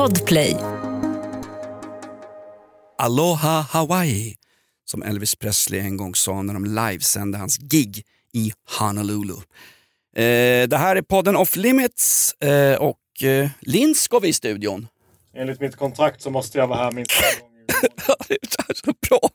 [0.00, 0.56] Podplay.
[2.98, 4.36] Aloha Hawaii,
[4.84, 9.34] som Elvis Presley en gång sa när de livesände hans gig i Honolulu.
[10.16, 14.88] Eh, det här är podden Off Limits eh, och eh, Linn ska vi i studion.
[15.34, 17.62] Enligt mitt kontrakt så måste jag vara här minst en gång i
[18.08, 18.36] månaden.
[18.84, 19.30] så bra!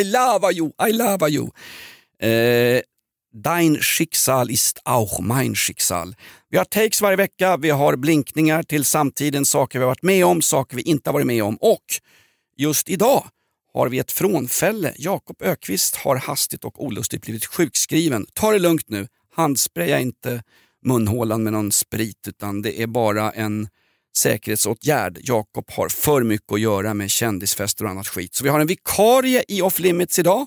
[0.00, 1.50] I love you, I love you.
[2.20, 2.82] Eh,
[3.42, 6.14] Dein Schicksal ist auch mein Schicksal.
[6.50, 10.26] Vi har takes varje vecka, vi har blinkningar till samtiden, saker vi har varit med
[10.26, 11.84] om, saker vi inte har varit med om och
[12.56, 13.24] just idag
[13.72, 14.94] har vi ett frånfälle.
[14.96, 18.26] Jakob Ökvist har hastigt och olustigt blivit sjukskriven.
[18.32, 20.42] Ta det lugnt nu, handspraya inte
[20.84, 23.68] munhålan med någon sprit utan det är bara en
[24.16, 25.18] säkerhetsåtgärd.
[25.22, 28.34] Jakob har för mycket att göra med kändisfester och annat skit.
[28.34, 30.46] Så vi har en vikarie i Off Limits idag.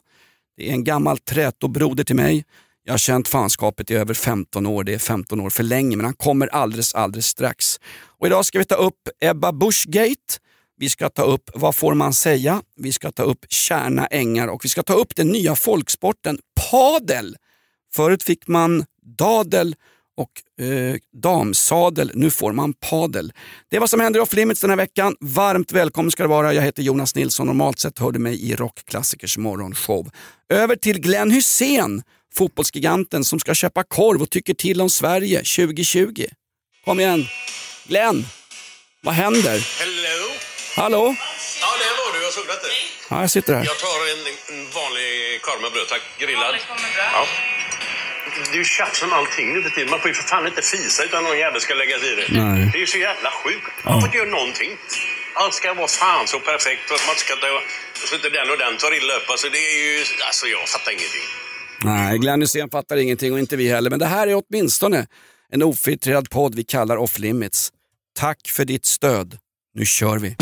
[0.58, 2.45] Det är en gammal trätobroder till mig.
[2.89, 6.05] Jag har känt fanskapet i över 15 år, det är 15 år för länge, men
[6.05, 7.80] han kommer alldeles, alldeles strax.
[8.20, 10.39] Och idag ska vi ta upp Ebba Buschgate,
[10.77, 12.61] vi ska ta upp Vad får man säga?
[12.75, 16.39] Vi ska ta upp Kärna ängar och vi ska ta upp den nya folksporten
[16.72, 17.38] padel.
[17.94, 18.86] Förut fick man
[19.17, 19.75] dadel
[20.17, 23.33] och eh, damsadel, nu får man padel.
[23.69, 25.16] Det är vad som händer i Off Limits den här veckan.
[25.19, 26.53] Varmt välkommen ska du vara.
[26.53, 27.47] Jag heter Jonas Nilsson.
[27.47, 30.09] Normalt sett hör du mig i Rockklassikers morgonshow.
[30.50, 32.03] Över till Glenn Hussein
[32.35, 36.25] fotbollsgiganten som ska köpa korv och tycker till om Sverige 2020.
[36.85, 37.27] Kom igen!
[37.88, 38.25] Glenn,
[39.02, 39.59] vad händer?
[39.80, 40.30] Hello?
[40.75, 41.16] Hallå?
[41.61, 42.23] Ja, där var du.
[42.23, 42.53] Jag såg det.
[43.09, 43.66] Ja, jag sitter här.
[43.66, 44.22] Jag tar en,
[44.53, 46.02] en vanlig korv med bröd, tack.
[46.19, 46.55] Grillad.
[47.13, 47.25] Ja.
[48.52, 49.89] Det är ju tjafs om allting nu för tiden.
[49.89, 52.27] Man får ju för fan inte fisa utan någon jävel ska lägga sig i det.
[52.30, 52.69] Nej.
[52.72, 53.66] Det är ju så jävla sjukt.
[53.85, 54.72] Man får inte göra någonting.
[55.33, 57.61] Allt ska vara fan så perfekt att man ska ta...
[58.07, 59.30] Så inte den och den tar illa upp.
[59.30, 60.05] Alltså det är ju...
[60.27, 61.27] Alltså jag fattar ingenting.
[61.83, 63.89] Nej, Glenn Hysén fattar ingenting och inte vi heller.
[63.89, 65.08] Men det här är åtminstone
[65.49, 67.72] en ofiltrerad podd vi kallar Off Limits.
[68.16, 69.38] Tack för ditt stöd.
[69.73, 70.35] Nu kör vi!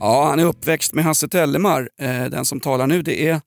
[0.00, 1.88] Ja, han är uppväxt med Hasse Tellemar.
[2.00, 3.40] Eh, den som talar nu, det är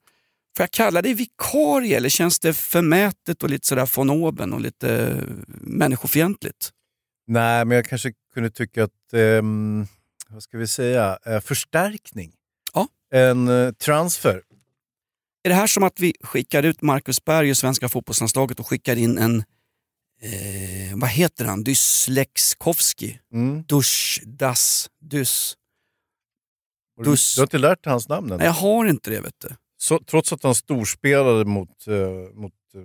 [0.58, 4.62] Får jag kalla dig vikarie eller känns det förmätet och lite sådär von oben och
[4.62, 5.24] lite eh,
[5.62, 6.70] människofientligt?
[7.28, 9.88] Nej, men jag kanske kunde tycka att, ehm,
[10.30, 12.34] vad ska vi säga, eh, förstärkning.
[12.74, 12.88] Ja.
[13.14, 14.42] En eh, transfer.
[15.44, 18.96] Är det här som att vi skickar ut Marcus Berg och svenska fotbollslandslaget och skickar
[18.96, 19.40] in en,
[20.22, 23.20] eh, vad heter han, Dyslexkowski?
[23.34, 23.64] Mm.
[23.64, 24.90] Dusch, das.
[25.02, 25.20] Och Du,
[27.12, 27.36] Dus.
[27.36, 28.38] du har inte lärt dig hans namn än?
[28.38, 29.56] Nej, jag har inte det vet du.
[29.78, 31.96] Så, trots att han storspelade mot, eh,
[32.34, 32.82] mot eh,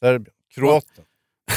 [0.00, 0.34] Serbien.
[0.54, 1.04] Kroaten.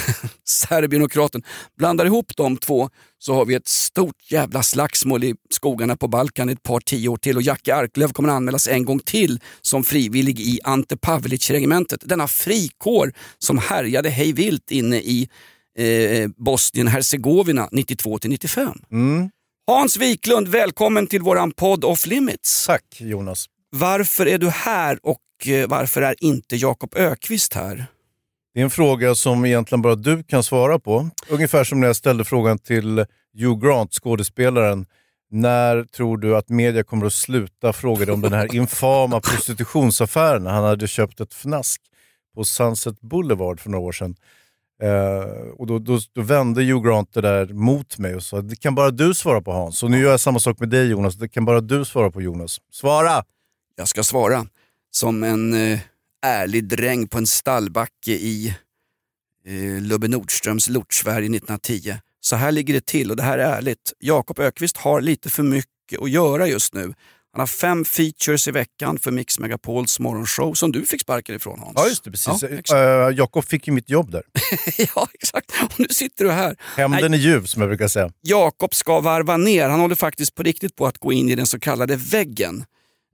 [0.44, 1.44] Serbien och Kroaten.
[1.78, 6.50] Blandar ihop de två så har vi ett stort jävla slagsmål i skogarna på Balkan
[6.50, 9.84] ett par tio år till och Jackie Arklöv kommer att anmälas en gång till som
[9.84, 12.02] frivillig i Ante Pavelic-regementet.
[12.04, 15.30] Denna frikår som härjade hej vilt inne i
[15.78, 18.84] eh, Bosnien-Hercegovina 92-95.
[18.92, 19.30] Mm.
[19.68, 22.66] Hans Wiklund, välkommen till våran podd Off Limits.
[22.66, 23.50] Tack Jonas.
[23.76, 27.86] Varför är du här och eh, varför är inte Jakob Ökvist här?
[28.54, 31.10] Det är en fråga som egentligen bara du kan svara på.
[31.30, 33.06] Ungefär som när jag ställde frågan till
[33.38, 34.86] Hugh Grant, skådespelaren.
[35.32, 40.46] När tror du att media kommer att sluta fråga dig om den här infama prostitutionsaffären?
[40.46, 41.82] Han hade köpt ett fnask
[42.36, 44.16] på Sunset Boulevard för några år sedan.
[44.82, 48.56] Eh, och då, då, då vände Hugh Grant det där mot mig och sa det
[48.56, 49.84] kan bara du svara på Hans.
[49.84, 52.22] Och nu gör jag samma sak med dig Jonas, det kan bara du svara på
[52.22, 52.58] Jonas.
[52.72, 53.24] Svara!
[53.76, 54.48] Jag ska svara
[54.92, 55.80] som en eh,
[56.26, 58.56] ärlig dräng på en stallbacke i
[59.46, 61.98] eh, Lubbe Nordströms Lortsverige 1910.
[62.20, 63.94] Så här ligger det till och det här är ärligt.
[64.00, 66.94] Jakob Ökvist har lite för mycket att göra just nu.
[67.34, 71.60] Han har fem features i veckan för Mix Megapols morgonshow som du fick sparken ifrån
[71.60, 71.74] Hans.
[71.76, 72.44] Ja just det, precis.
[72.68, 73.08] Ja.
[73.10, 74.24] Eh, Jakob fick ju mitt jobb där.
[74.96, 75.52] ja, exakt.
[75.64, 76.56] Och nu sitter du här.
[76.76, 78.12] Hämnden är ljuv som jag brukar säga.
[78.22, 79.70] Jakob ska varva ner.
[79.70, 82.66] Han håller faktiskt på riktigt på att gå in i den så kallade väggen.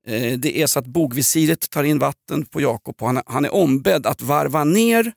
[0.09, 3.45] Eh, Det är så att bogvisiret tar in vatten på Jakob och han är, han
[3.45, 5.13] är ombedd att varva ner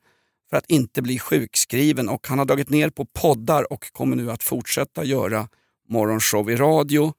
[0.49, 4.31] för att inte bli sjukskriven och han har dragit ner på poddar och kommer nu
[4.31, 5.47] att fortsätta göra
[5.89, 7.13] morgonshow i radio.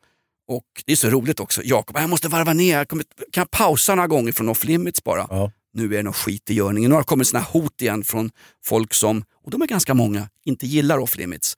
[0.49, 1.63] Och Det är så roligt också.
[1.65, 2.79] Jakob, jag måste varva ner.
[2.79, 5.27] Jag kommer, kan jag pausa några gånger från off limits bara?
[5.31, 5.53] Ja.
[5.73, 6.89] Nu är det något skit i görningen.
[6.91, 8.31] Nu har det kommit såna här hot igen från
[8.65, 11.57] folk som, och de är ganska många, inte gillar off limits.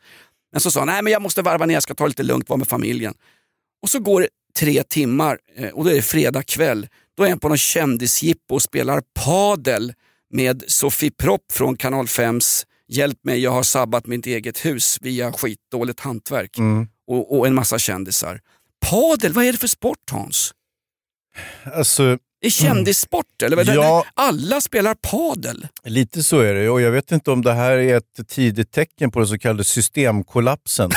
[0.53, 2.23] Men så sa han, nej men jag måste varva ner, jag ska ta det lite
[2.23, 3.15] lugnt, vara med familjen.
[3.83, 6.89] Och så går det tre timmar eh, och då är det fredag kväll.
[7.17, 9.93] Då är han på någon kändisjippo och spelar padel
[10.31, 15.33] med Sofie Propp från Kanal 5s Hjälp mig, jag har sabbat mitt eget hus via
[15.33, 16.59] skitdåligt hantverk.
[16.59, 16.89] Mm.
[17.07, 18.41] Och, och en massa kändisar.
[18.87, 20.53] Padel, vad är det för sport Hans?
[21.75, 23.57] Alltså, Det är kändissport, eller?
[23.57, 23.67] vad?
[23.67, 24.07] Ja.
[24.15, 25.69] Alla spelar padel.
[25.85, 29.11] lite så är det och jag vet inte om det här är ett tidigt tecken
[29.11, 30.91] på den så kallade systemkollapsen.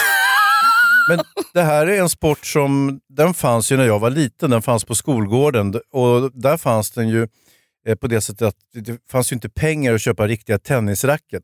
[1.10, 1.20] Men
[1.54, 4.84] det här är en sport som, den fanns ju när jag var liten, den fanns
[4.86, 7.28] på skolgården och där fanns den ju
[7.88, 11.44] eh, på det sättet att det fanns ju inte pengar att köpa riktiga tennisracket.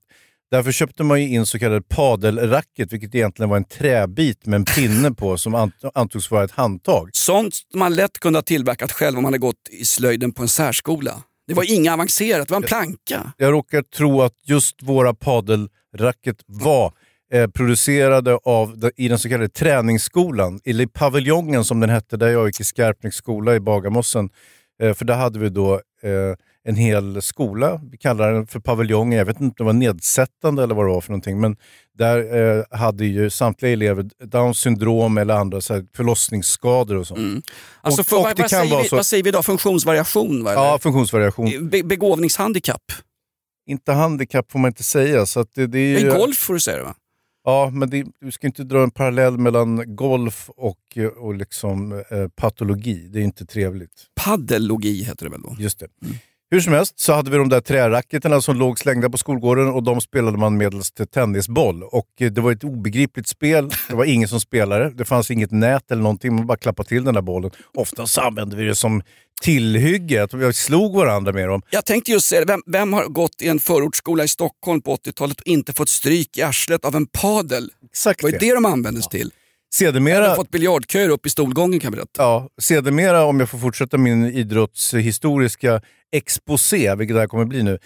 [0.51, 4.65] Därför köpte man ju in så kallade padelracket, vilket egentligen var en träbit med en
[4.65, 7.09] pinne på som ant- antogs vara ett handtag.
[7.13, 10.47] Sånt man lätt kunde ha tillverkat själv om man hade gått i slöjden på en
[10.47, 11.23] särskola.
[11.47, 13.33] Det var inget avancerat, det var en planka.
[13.37, 16.93] Jag råkar tro att just våra padelracket var
[17.33, 22.47] eh, producerade av, i den så kallade träningsskolan, eller paviljongen som den hette, där jag
[22.47, 24.29] gick i Skarpnäcks skola i Bagarmossen.
[24.83, 26.35] Eh, för där hade vi då eh,
[26.67, 30.63] en hel skola, vi kallar den för paviljongen, jag vet inte om det var nedsättande
[30.63, 31.57] eller vad det var för någonting, men
[31.97, 37.45] där eh, hade ju samtliga elever Downs syndrom eller andra så här, förlossningsskador och sånt.
[37.81, 39.43] Alltså, Och- för, och vad, vad, kan säger vi, så- vad säger vi då?
[39.43, 40.43] Funktionsvariation?
[40.43, 40.53] Va?
[40.53, 41.69] Ja, funktionsvariation.
[41.69, 42.83] Be, begåvningshandikapp?
[43.69, 45.25] Inte handikapp får man inte säga.
[45.25, 46.95] Så att det, det är ju, golf får du säga det va?
[47.45, 52.27] Ja, men det, du ska inte dra en parallell mellan golf och, och liksom, eh,
[52.35, 53.07] patologi.
[53.07, 53.91] Det är inte trevligt.
[54.15, 55.55] Paddellogi heter det väl då?
[55.59, 55.87] Just det.
[56.51, 59.83] Hur som helst så hade vi de där träracketerna som låg slängda på skolgården och
[59.83, 61.83] de spelade man medelst tennisboll.
[61.83, 63.69] Och eh, det var ett obegripligt spel.
[63.89, 64.89] Det var ingen som spelade.
[64.89, 66.35] Det fanns inget nät eller någonting.
[66.35, 67.51] Man bara klappade till den där bollen.
[67.73, 69.01] Ofta så använde vi det som
[69.41, 70.23] tillhygge.
[70.23, 71.61] Att vi slog varandra med dem.
[71.69, 75.41] Jag tänkte just säga vem, vem har gått i en förortsskola i Stockholm på 80-talet
[75.41, 77.69] och inte fått stryk i arslet av en padel?
[77.85, 78.53] Exakt Det var ju det.
[78.53, 79.31] de användes till.
[79.83, 82.23] Jag Sedermera, har fått biljardköer upp i stolgången kan jag berätta.
[82.23, 85.81] Ja, sedermera, om jag får fortsätta min idrottshistoriska
[86.11, 87.79] exposé, vilket det här kommer bli nu,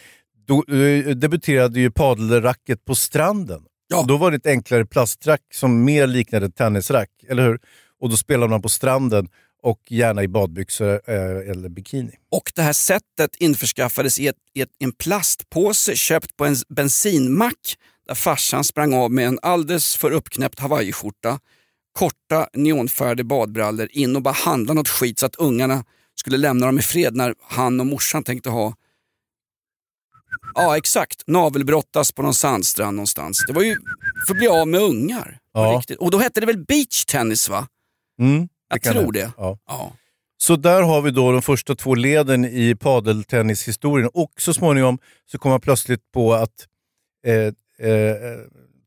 [0.48, 3.62] då eh, debuterade ju padelracket på stranden.
[3.88, 4.06] Ja.
[4.08, 7.60] Då var det ett enklare plastrack som mer liknade ett tennisrack, eller hur?
[8.02, 9.28] Och då spelade man på stranden
[9.64, 12.12] och gärna i badbyxor eh, eller bikini.
[12.32, 17.76] Och det här sättet införskaffades i, ett, i ett, en plastpåse köpt på en bensinmack
[18.08, 21.40] där farsan sprang av med en alldeles för uppknäppt hawaiiskjorta,
[21.94, 25.84] korta neonfärgade badbrallor in och bara handla något skit så att ungarna
[26.16, 28.74] skulle lämna dem i fred när han och morsan tänkte ha
[30.56, 33.44] Ja exakt, navelbrottas på någon sandstrand någonstans.
[33.48, 33.76] Det var ju
[34.28, 35.40] för att bli av med ungar.
[35.54, 35.82] Ja.
[36.00, 37.68] Och då hette det väl beachtennis va?
[38.20, 39.12] Mm, Jag tror hända.
[39.12, 39.32] det.
[39.38, 39.58] Ja.
[39.68, 39.94] Ja.
[40.38, 45.00] Så där har vi då de första två leden i padeltennishistorien och så småningom
[45.32, 46.68] så kom man plötsligt på att
[47.26, 47.36] eh,
[47.90, 48.16] eh,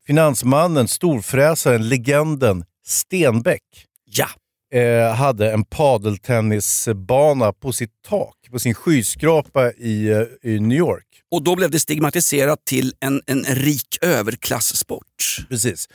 [0.07, 3.61] finansmannen, storfräsaren, legenden Stenbeck
[4.05, 4.27] ja.
[4.79, 11.05] eh, hade en padeltennisbana på sitt tak, på sin skyskrapa i, eh, i New York.
[11.31, 15.45] Och då blev det stigmatiserat till en, en rik överklasssport.
[15.49, 15.87] Precis.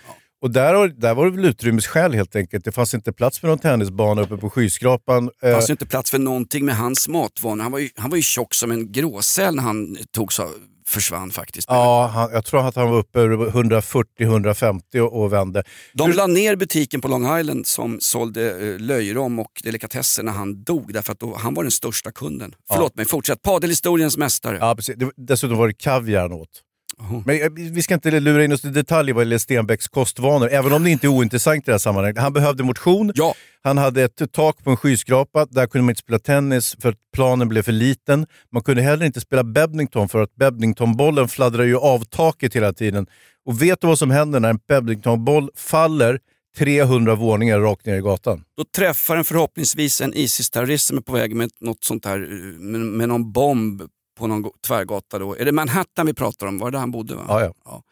[0.43, 2.65] Och där, där var det väl utrymmesskäl helt enkelt.
[2.65, 5.31] Det fanns inte plats för någon tennisbana uppe på skyskrapan.
[5.41, 7.63] Det Eh, fanns ju inte plats för någonting med hans matvanor.
[7.63, 10.49] Han var ju, han var ju tjock som en gråsäl när han tog så,
[10.89, 11.69] försvann faktiskt.
[11.71, 15.63] Ja, han, jag tror att han var uppe över 140-150 och, och vände.
[15.93, 20.65] De la ner butiken på Long Island som sålde eh, löjrom och delikatesser när han
[20.65, 22.55] dog därför att då, han var den största kunden.
[22.73, 23.43] Förlåt mig, fortsätt.
[23.43, 24.59] Padelhistoriens mästare.
[24.61, 24.97] Ja, precis.
[24.97, 26.49] Det, dessutom var det kaviar han åt.
[26.99, 27.23] Jaha.
[27.27, 30.73] Men eh, vi ska inte lura in oss i detaljer vad gäller Stenbecks kostvanor, även
[30.73, 32.19] om det inte är ointressant i det här sammanhanget.
[32.19, 36.01] Han behövde motion, Ja, han hade ett tak på en skyskrapa, där kunde man inte
[36.01, 38.27] spela tennis för att planen blev för liten.
[38.53, 43.07] Man kunde heller inte spela badminton för att badmintonbollen fladdrar ju av taket hela tiden.
[43.47, 46.19] Och vet du vad som händer när en badmintonboll faller
[46.59, 48.45] 300 våningar rakt ner i gatan?
[48.57, 52.61] då träffar den förhoppningsvis en Isis-terrorist som är på väg med något sånt här, eh,
[52.61, 53.83] med, med någon bomb
[54.19, 55.19] på någon go- tvärgata.
[55.19, 55.37] Då.
[55.37, 56.59] Är det Manhattan vi pratar om?
[56.59, 57.15] Var det där han bodde?
[57.15, 57.25] Va?
[57.29, 57.53] Ja, ja.
[57.65, 57.83] Ja.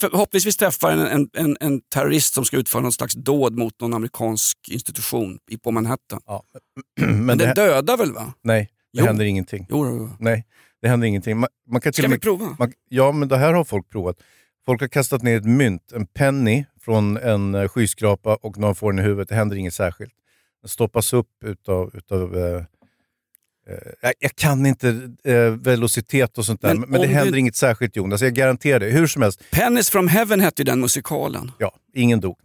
[0.00, 3.94] Förhoppningsvis träffar en, en, en, en terrorist som ska utföra någon slags dåd mot någon
[3.94, 6.20] amerikansk institution på Manhattan.
[7.00, 8.32] Men, Men det, det dödar väl va?
[8.42, 9.06] nej, det Jo.
[9.06, 9.66] händer ingenting.
[9.70, 10.10] Jo, jo, jo.
[10.18, 10.44] Nej,
[10.82, 11.38] det händer ingenting.
[11.38, 12.56] Man, man kan till Ska vi prova?
[12.58, 14.16] Man, ja, men det här har folk provat.
[14.66, 18.92] Folk har kastat ner ett mynt, en penny, från en eh, skyskrapa och någon får
[18.92, 19.28] den i huvudet.
[19.28, 20.12] Det händer inget särskilt.
[20.62, 21.90] Den stoppas upp utav...
[21.94, 22.62] utav eh,
[24.02, 27.56] jag, jag kan inte eh, velocitet och sånt där, Men men, det händer du- inget
[27.56, 28.22] särskilt Jonas.
[28.22, 28.86] Jag garanterar det.
[28.90, 31.50] Hur som helst, Pennis from heaven hette ju den musikalen.
[31.58, 32.36] ja, ingen dog.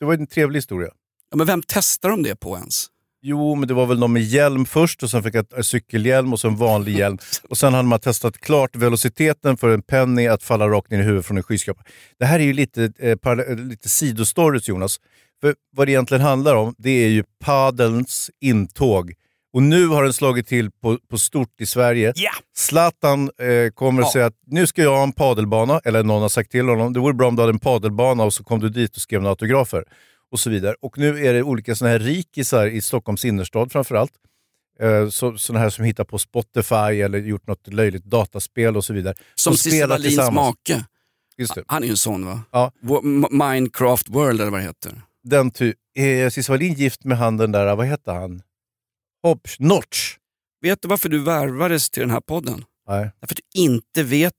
[0.00, 0.90] Det var en trevlig historia.
[1.30, 2.86] Ja, men vem testar de det på ens?
[3.22, 6.40] Jo, men det var väl någon med hjälm först och sen fick jag cykelhjälm och
[6.40, 7.18] så en vanlig hjälm.
[7.48, 11.02] Och sen hade man testat klart velociteten för en penny att falla rakt ner i
[11.02, 11.82] huvudet från en skyskrapa.
[12.18, 15.00] Det här är ju lite, eh, eh, lite sidostories Jonas.
[15.40, 19.12] För vad det egentligen handlar om, det är ju padelns intåg.
[19.56, 22.12] Och nu har den slagit till på, på stort i Sverige.
[22.16, 22.30] Ja!
[22.56, 24.06] Zlatan eh, kommer Ja.
[24.06, 26.92] att säga att nu ska jag ha en padelbana, eller någon har sagt till honom,
[26.92, 29.20] det vore bra om du hade en padelbana och så kom du dit och skrev
[29.20, 29.84] några autografer.
[30.32, 30.74] Och så vidare.
[30.80, 34.12] Och nu är det olika såna här rikisar i Stockholms innerstad framförallt,
[34.80, 38.92] Eh, så, sådana här som hittar på Spotify eller gjort något löjligt dataspel och så
[38.92, 39.14] vidare.
[39.34, 40.84] Som Cissi Wallins make.
[41.66, 42.40] Han är ju en sån va?
[42.52, 42.72] Ja.
[43.30, 44.92] Minecraft World eller vad det heter.
[45.24, 48.42] Den ty- är Cissi Wallin gift med han den där, vad heter han?
[49.26, 50.16] Hopp, Notch?
[50.62, 52.64] Vet du varför du värvades till den här podden?
[52.88, 53.10] Nej.
[53.20, 54.32] Därför att du inte vet,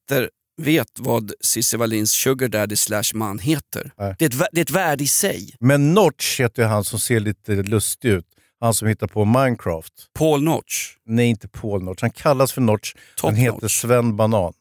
[0.62, 3.92] vet vad Cissi Wallins sugar daddy slash man heter.
[3.98, 4.16] Nej.
[4.20, 5.56] Det är, ett, det är ett värde i sig.
[5.60, 8.26] Men Notch heter ju han som ser lite lustig ut.
[8.60, 9.94] Han som hittar på Minecraft.
[10.14, 10.96] Paul Notch.
[11.06, 12.02] Nej, inte Paul Notch.
[12.02, 12.94] Han kallas för Notch.
[13.16, 13.82] Top han heter Notch.
[13.82, 14.54] Sven Banan.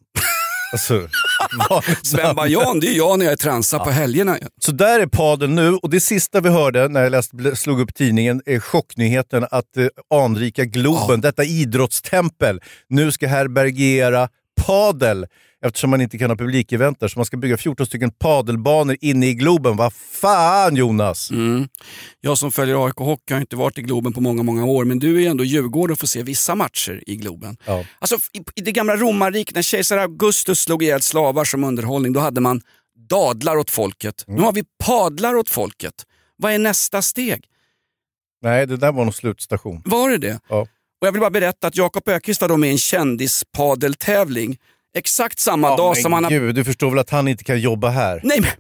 [0.72, 1.08] Alltså,
[2.02, 2.36] Sven.
[2.36, 4.38] Bajan, det är jag när jag är transar på helgerna.
[4.60, 7.94] Så där är padel nu och det sista vi hörde när jag läste, slog upp
[7.94, 14.28] tidningen är chocknyheten att eh, anrika Globen, detta idrottstempel, nu ska härbärgera
[14.66, 15.26] padel
[15.66, 17.08] eftersom man inte kan ha publikevent där.
[17.08, 19.76] Så man ska bygga 14 stycken padelbanor inne i Globen.
[19.76, 21.30] Vad fan Jonas!
[21.30, 21.68] Mm.
[22.20, 24.98] Jag som följer AIK Hockey har inte varit i Globen på många, många år, men
[24.98, 27.56] du är ändå Djurgården och får se vissa matcher i Globen.
[27.64, 27.84] Ja.
[27.98, 32.20] Alltså, i, I det gamla romarriket, när kejsar Augustus slog ihjäl slavar som underhållning, då
[32.20, 32.60] hade man
[33.10, 34.24] dadlar åt folket.
[34.26, 35.94] Nu har vi padlar åt folket.
[36.36, 37.44] Vad är nästa steg?
[38.42, 39.82] Nej, det där var någon slutstation.
[39.84, 40.40] Var det det?
[40.48, 40.66] Ja.
[41.00, 44.58] Och jag vill bara berätta att Jakob Ökvist var då med i en kändispadeltävling.
[44.96, 47.88] Exakt samma dag men som han gud, du förstår väl att han inte kan jobba
[47.88, 48.20] här?
[48.24, 48.50] Nej, men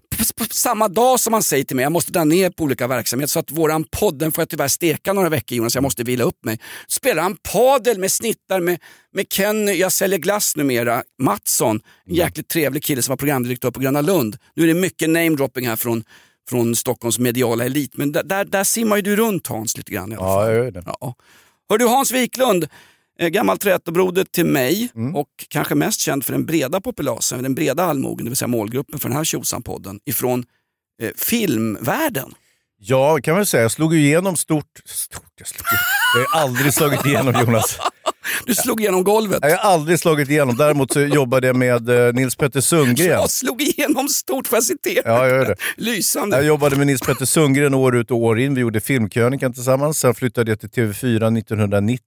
[0.56, 3.38] samma dag som han säger till mig jag måste dra ner på olika verksamheter så
[3.38, 6.44] att våran podd, den får jag tyvärr steka några veckor Jonas, jag måste vila upp
[6.44, 6.58] mig.
[6.88, 8.78] Spelar han padel med snittar med,
[9.14, 13.80] med Ken, jag säljer glass numera, Mattsson, en jäkligt trevlig kille som var programdirektör på
[13.80, 14.36] Gröna Lund.
[14.54, 16.04] Nu är det mycket namedropping här från,
[16.50, 20.16] från Stockholms mediala elit, men där, där, simmar ju du runt Hans lite grann i
[20.16, 20.46] alla Ja, fall.
[20.46, 20.82] jag gör det.
[20.86, 21.14] Ja.
[21.70, 22.66] Hör du Hans Wiklund,
[23.18, 25.16] gammal trätobroder till mig Mm.
[25.16, 28.98] och kanske mest känd för den breda populasen, den breda allmogen, det vill säga målgruppen
[28.98, 30.44] för den här tjosan-podden, ifrån
[31.02, 32.34] eh, filmvärlden.
[32.78, 33.62] Ja, kan man säga.
[33.62, 34.82] Jag slog igenom stort.
[34.84, 35.66] stort jag, slog,
[36.14, 37.78] jag har aldrig slagit igenom Jonas.
[38.46, 39.38] Du slog igenom golvet.
[39.42, 40.56] Jag har aldrig slagit igenom.
[40.56, 43.08] Däremot så jobbade jag med eh, Nils Petter Sundgren.
[43.10, 45.02] Jag slog igenom stort, får jag citera?
[45.04, 45.56] Ja, jag gör det.
[45.76, 46.36] Lysande.
[46.36, 48.54] Jag jobbade med Nils Petter Sundgren år ut och år in.
[48.54, 49.98] Vi gjorde Filmkrönikan tillsammans.
[49.98, 52.00] Sen flyttade jag till TV4 1990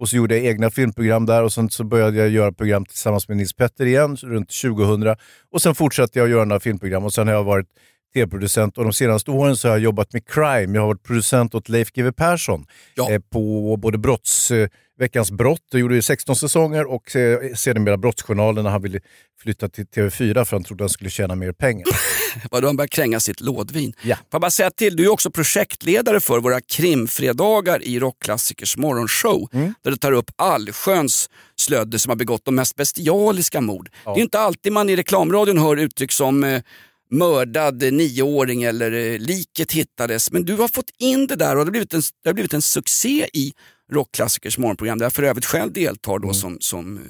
[0.00, 3.28] och så gjorde jag egna filmprogram där och sen så började jag göra program tillsammans
[3.28, 5.16] med Nils Petter igen runt 2000.
[5.52, 7.66] Och sen fortsatte jag att göra några filmprogram och sen har jag varit
[8.14, 10.74] tv-producent och de senaste åren så har jag jobbat med crime.
[10.74, 13.10] Jag har varit producent åt Leif GW Persson Ja.
[13.10, 17.10] eh, på både brotts, eh, Veckans brott, jag gjorde ju 16 säsonger och
[17.56, 19.00] sedermera Brottsjournalen när han ville
[19.42, 21.86] flytta till TV4 för han trodde han skulle tjäna mer pengar.
[22.50, 23.92] Vadå, han börjar kränga sitt lådvin.
[24.02, 24.16] Ja.
[24.16, 29.48] Får jag bara säga till, du är också projektledare för våra krimfredagar i Rockklassikers morgonshow.
[29.52, 29.74] Mm.
[29.82, 33.90] Där du tar upp allsköns slödder som har begått de mest bestialiska mord.
[34.04, 36.62] Det är inte alltid man i reklamradion hör uttryck som eh,
[37.10, 40.32] mördad nioåring eller eh, liket hittades.
[40.32, 42.54] Men du har fått in det där och det har blivit en, det har blivit
[42.54, 43.52] en succé i
[43.92, 46.28] Rockklassikers morgonprogram där jag för övrigt själv deltar Mm.
[46.28, 47.02] då som, som, eh,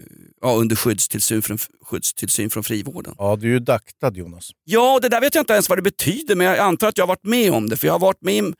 [0.43, 3.15] ja, under skyddstillsyn från, skyddstillsyn från frivården.
[3.19, 4.51] Ja, du är ju daktad Jonas.
[4.65, 7.03] Ja, det där vet jag inte ens vad det betyder, men jag antar att jag
[7.03, 7.77] har varit med om det.
[7.77, 8.55] För jag har varit med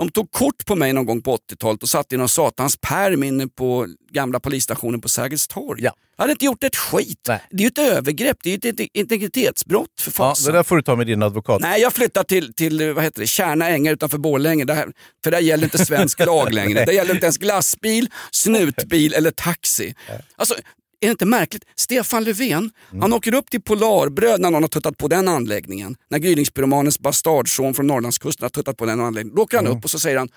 [0.00, 3.22] De tog kort på mig någon gång på 80-talet och satte i någon satans pärm
[3.22, 5.82] inne på gamla polisstationen på Sergels torg.
[5.82, 5.92] Ja.
[6.16, 7.20] Jag hade inte gjort ett skit.
[7.28, 7.40] Nej.
[7.50, 10.52] Det är ju ett övergrepp, det är ju ett integritetsbrott för Ja, fasen.
[10.52, 11.60] det där får du ta med din advokat.
[11.60, 14.64] Nej, jag flyttar till, till vad heter det, Kärna ängar utanför Borlänge.
[14.64, 14.88] Där,
[15.24, 16.84] för där gäller inte svensk lag längre.
[16.86, 19.94] Där gäller inte ens glassbil, snutbil eller taxi.
[20.36, 20.54] Alltså,
[21.00, 21.64] är det inte märkligt?
[21.76, 25.96] Stefan Löfven, han åker upp till Polarbröd när någon har tuttat på den anläggningen.
[26.10, 29.36] När gryningspyromanens bastardson från Norrlandskusten har tuttat på den anläggningen.
[29.36, 30.28] Då åker han upp och så säger han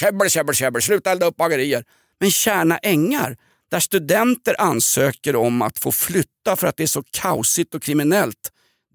[0.00, 1.84] käbbel, käbbel, käbbel, sluta elda upp bagerier.
[2.20, 3.36] Men Kärna ängar,
[3.70, 8.50] där studenter ansöker om att få flytta för att det är så kaosigt och kriminellt.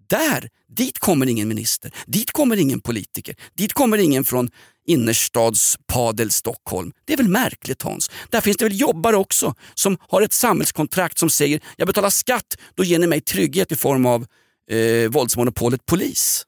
[0.10, 4.50] Där, dit kommer ingen minister, dit kommer ingen politiker, dit kommer ingen från
[4.88, 6.92] innerstadspadel Stockholm.
[7.06, 8.12] Det är väl märkligt Hans?
[8.30, 12.58] Där finns det väl jobbare också som har ett samhällskontrakt som säger jag betalar skatt,
[12.76, 14.26] då ger ni mig trygghet i form av
[14.72, 16.46] eh, våldsmonopolet polis.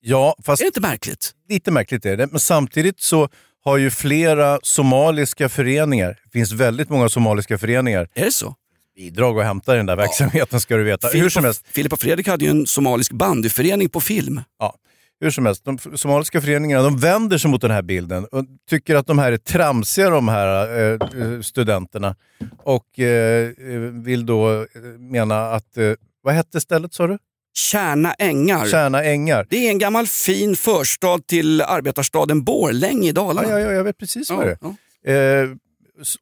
[0.00, 1.32] Ja, fast Är det inte märkligt?
[1.48, 2.26] lite märkligt är det.
[2.30, 3.28] Men samtidigt så
[3.64, 8.54] har ju flera somaliska föreningar, det finns väldigt många somaliska föreningar, Är det så?
[8.96, 11.08] Bidrag att hämta i den där verksamheten ska du veta.
[11.08, 14.40] Hur som helst, Filip och Fredrik hade ju en somalisk bandyförening på film.
[14.58, 14.74] ja,
[15.20, 18.96] hur som helst, de somaliska föreningarna de vänder sig mot den här bilden och tycker
[18.96, 22.16] att de här är tramsiga de här eh, studenterna
[22.62, 23.50] och eh,
[23.92, 24.66] vill då eh,
[24.98, 27.18] mena att, eh, vad hette stället sa du?
[27.56, 28.66] Kärna ängar.
[28.66, 29.46] Tjärna ängar.
[29.50, 33.48] Det är en gammal fin förstad till arbetarstaden Borlänge i Dalarna.
[33.48, 34.58] Ja, ja, ja, jag vet precis vad det är.
[34.60, 34.74] ja.
[35.12, 35.48] Eh,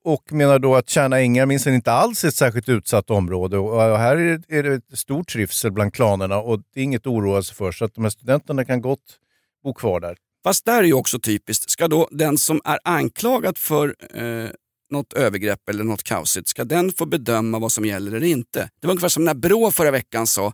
[0.03, 3.59] och menar då att Tjärna ängar minsann inte alls är ett särskilt utsatt område.
[3.59, 4.17] Och här
[4.49, 7.73] är det, ett stor trivsel bland klanerna och det är inget att oroa sig för.
[7.73, 9.19] Så att de här studenterna kan gott
[9.65, 10.17] bo kvar där.
[10.45, 14.51] Fast där är ju också typiskt, ska då den som är anklagad för eh,
[14.91, 18.71] något övergrepp eller något kaosigt, ska den få bedöma vad som gäller eller inte?
[18.81, 20.53] Det var ungefär som när Brå förra veckan sa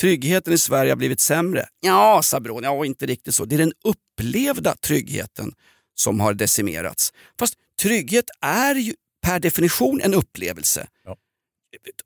[0.00, 1.66] tryggheten i Sverige har blivit sämre.
[1.80, 3.44] Ja, sa Brå, ja, inte riktigt så.
[3.44, 5.52] Det är den upplevda tryggheten
[5.94, 7.12] som har decimerats.
[7.38, 8.94] Fast trygghet är ju
[9.26, 10.88] per definition en upplevelse.
[11.04, 11.16] Ja.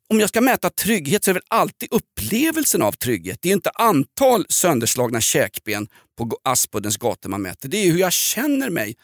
[0.09, 3.39] Om jag ska mäta trygghet så är det väl alltid upplevelsen av trygghet.
[3.43, 5.89] Det är inte antal sönderslagna käkben
[6.19, 7.69] på Aspuddens gator man mäter.
[7.69, 8.97] Det är hur jag känner mig.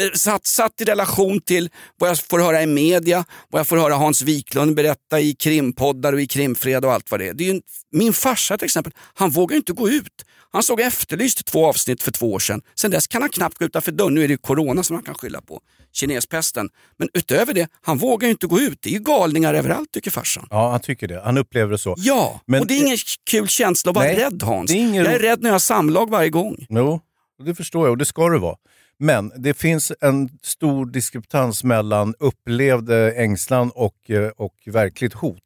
[0.00, 3.76] Eh, Satt, satt i relation till vad jag får höra i media, vad jag får
[3.76, 7.34] höra Hans Wiklund berätta i krimpoddar och i krimfred och allt vad det är.
[7.34, 7.60] Det är ju
[7.92, 10.24] min farsa till exempel, han vågar inte gå ut.
[10.52, 12.62] Han såg Efterlyst två avsnitt för två år sedan.
[12.74, 14.14] Sen dess kan han knappt gå utanför dörren.
[14.14, 15.60] Nu är det corona som han kan skylla på.
[15.92, 16.68] Kinespesten.
[16.98, 18.78] Men utöver det, han vågar ju inte gå ut.
[18.82, 20.46] Det är ju galningar överallt tycker farsan.
[20.50, 21.20] Ja, han tycker det.
[21.24, 21.94] Han upplever det så.
[21.98, 22.96] Ja, Men- och det är ingen
[23.30, 24.70] kul känsla att vara Nej, rädd Hans.
[24.70, 26.66] det är ingen Jag är rädd när jag har samlag varje gång.
[26.68, 27.00] Jo,
[27.44, 28.56] det förstår jag och det ska det vara.
[29.02, 35.42] Men det finns en stor diskrepans mellan upplevd ängslan och, eh, och verkligt hot.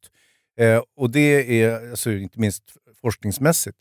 [0.61, 2.63] Eh, och det är alltså, inte minst
[3.01, 3.77] forskningsmässigt.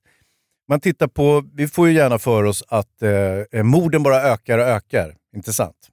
[0.70, 3.12] Man tittar på, vi får ju gärna för oss att eh,
[3.51, 5.89] eh morden bara ökar och ökar, inte sant?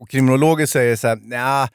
[0.00, 1.68] Och kriminologer säger så här, nja,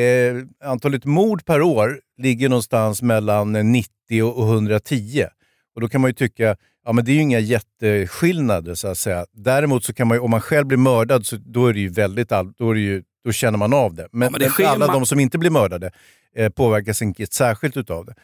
[0.00, 0.36] eh,
[0.70, 5.26] antalet mord per år ligger någonstans mellan 90 och 110.
[5.74, 8.98] Och då kan man ju tycka, ja men det är ju inga jätteskillnader så att
[8.98, 9.26] säga.
[9.32, 11.88] Däremot så kan man ju, om man själv blir mördad, så då är det ju
[11.88, 14.08] väldigt all, då, är det ju, då känner man av det.
[14.12, 15.90] Men, Ja, men det sker alla de som inte blir mördade
[16.36, 18.14] eh, påverkas inte särskilt utav det.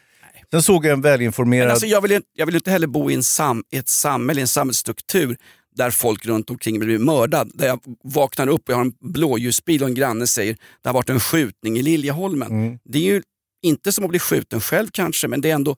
[0.50, 1.66] Sen såg jag en välinformerad...
[1.66, 4.40] Men alltså, jag, vill, jag vill inte heller bo i, en sam, i ett samhälle,
[4.40, 5.36] en samhällsstruktur
[5.76, 7.50] där folk runt omkring blir mördad.
[7.54, 10.94] Där jag vaknar upp och jag har en blåljusbil och en granne säger det har
[10.94, 12.50] varit en skjutning i Liljeholmen.
[12.50, 12.78] Mm.
[12.84, 13.22] Det är ju
[13.62, 15.76] inte som att bli skjuten själv kanske, men det är ändå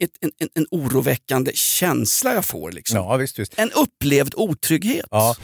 [0.00, 2.72] ett, en, en, en oroväckande känsla jag får.
[2.72, 2.96] Liksom.
[2.96, 3.54] Ja, visst, visst.
[3.56, 5.06] En upplevd otrygghet.
[5.10, 5.36] Ja.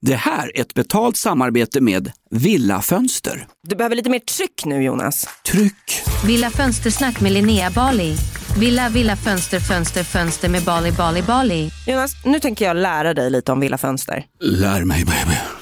[0.00, 3.46] Det här är ett betalt samarbete med Villa Fönster.
[3.62, 5.28] Du behöver lite mer tryck nu Jonas.
[5.46, 6.02] Tryck!
[6.26, 8.16] Villa Fönstersnack med Linnea Bali.
[8.58, 11.70] Villa, villa, fönster, fönster, fönster med Bali, Bali, Bali.
[11.86, 14.24] Jonas, nu tänker jag lära dig lite om Villa Fönster.
[14.40, 15.61] Lär mig baby.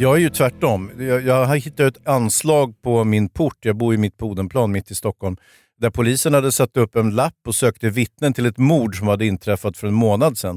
[0.00, 0.90] Jag är ju tvärtom.
[0.98, 4.72] Jag, jag har hittat ett anslag på min port, jag bor ju mitt på Odenplan
[4.72, 5.36] mitt i Stockholm,
[5.80, 9.26] där polisen hade satt upp en lapp och sökte vittnen till ett mord som hade
[9.26, 10.56] inträffat för en månad sedan.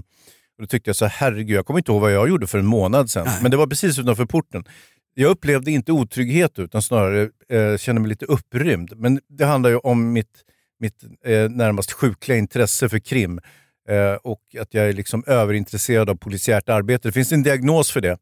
[0.58, 2.66] Och då tyckte jag så herregud, jag kommer inte ihåg vad jag gjorde för en
[2.66, 3.28] månad sedan.
[3.42, 4.64] Men det var precis utanför porten.
[5.14, 8.94] Jag upplevde inte otrygghet utan snarare eh, kände mig lite upprymd.
[8.96, 10.44] Men det handlar ju om mitt,
[10.80, 13.40] mitt eh, närmast sjukliga intresse för krim.
[13.90, 17.08] Eh, och att jag är liksom överintresserad av polisiärt arbete.
[17.08, 18.18] Det finns en diagnos för det.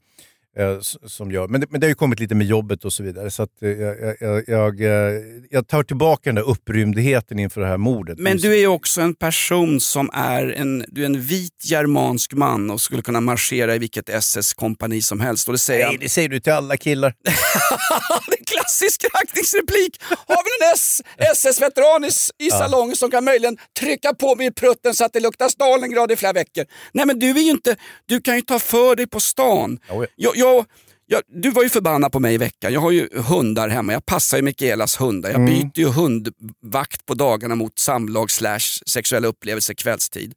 [0.58, 1.48] Eh, som gör.
[1.48, 3.32] Men det, men det har ju kommit lite med jobbet och så vidare.
[3.32, 7.68] Så att, eh, jag, jag, jag, eh, jag tar tillbaka den där upprymdheten inför det
[7.68, 8.20] här mordet.
[8.20, 12.34] Men du är ju också en person som är en, du är en vit germansk
[12.34, 15.48] man och skulle kunna marschera i vilket SS-kompani som helst.
[15.48, 17.14] Och det säger Nej, det säger du till alla killar.
[17.24, 20.02] det är klassisk raggningsreplik.
[20.28, 22.10] Har vi en SS-veteran i,
[22.46, 26.12] i salongen som kan möjligen trycka på mig i prutten så att det luktar Stalingrad
[26.12, 26.66] i flera veckor?
[26.92, 29.80] Nej men du är ju inte, du kan ju ta för dig på stan.
[29.88, 30.06] Ja.
[30.16, 30.66] Jag, jag,
[31.06, 32.74] jag, du var ju förbannad på mig i veckan.
[32.74, 33.94] Jag har ju hundar hemma.
[33.94, 35.30] Jag passar ju Mikaelas hundar.
[35.32, 40.34] Jag byter ju hundvakt på dagarna mot samlag slash sexuella upplevelser kvällstid.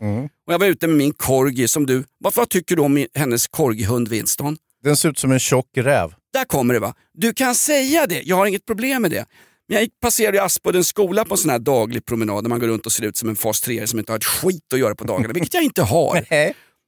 [0.46, 3.46] Och jag var ute med min corgi som du, vad, vad tycker du om hennes
[3.48, 4.56] corgihund Winston?
[4.84, 6.14] Den ser ut som en tjock räv.
[6.32, 6.94] Där kommer det va.
[7.14, 9.26] Du kan säga det, jag har inget problem med det.
[9.68, 12.66] Men jag gick- passerade Aspuddens skola på en sån här daglig promenad där man går
[12.68, 14.94] runt och ser ut som en fas 3 som inte har ett skit att göra
[14.94, 16.26] på dagarna, vilket jag inte har.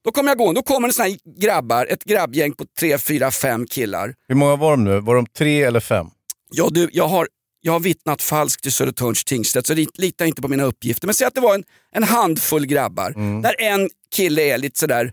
[0.06, 3.30] Då kommer jag gå, då kommer det såna här grabbar, ett grabbgäng på tre, fyra,
[3.30, 4.14] fem killar.
[4.28, 5.00] Hur många var de nu?
[5.00, 6.06] Var de tre eller fem?
[6.52, 7.28] Ja, du, jag, har,
[7.60, 11.06] jag har vittnat falskt i Södertörns tingsrätt så lit- lita inte på mina uppgifter.
[11.06, 15.12] Men säg att det var en, en handfull grabbar där en kille är lite sådär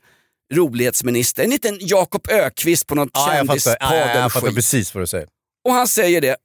[0.54, 3.78] rolighetsminister, en liten Jakob Ökvist på något Ja, jag, fattar.
[3.80, 5.28] Ja, ja, jag fattar precis vad du säger.
[5.68, 6.36] Och han säger det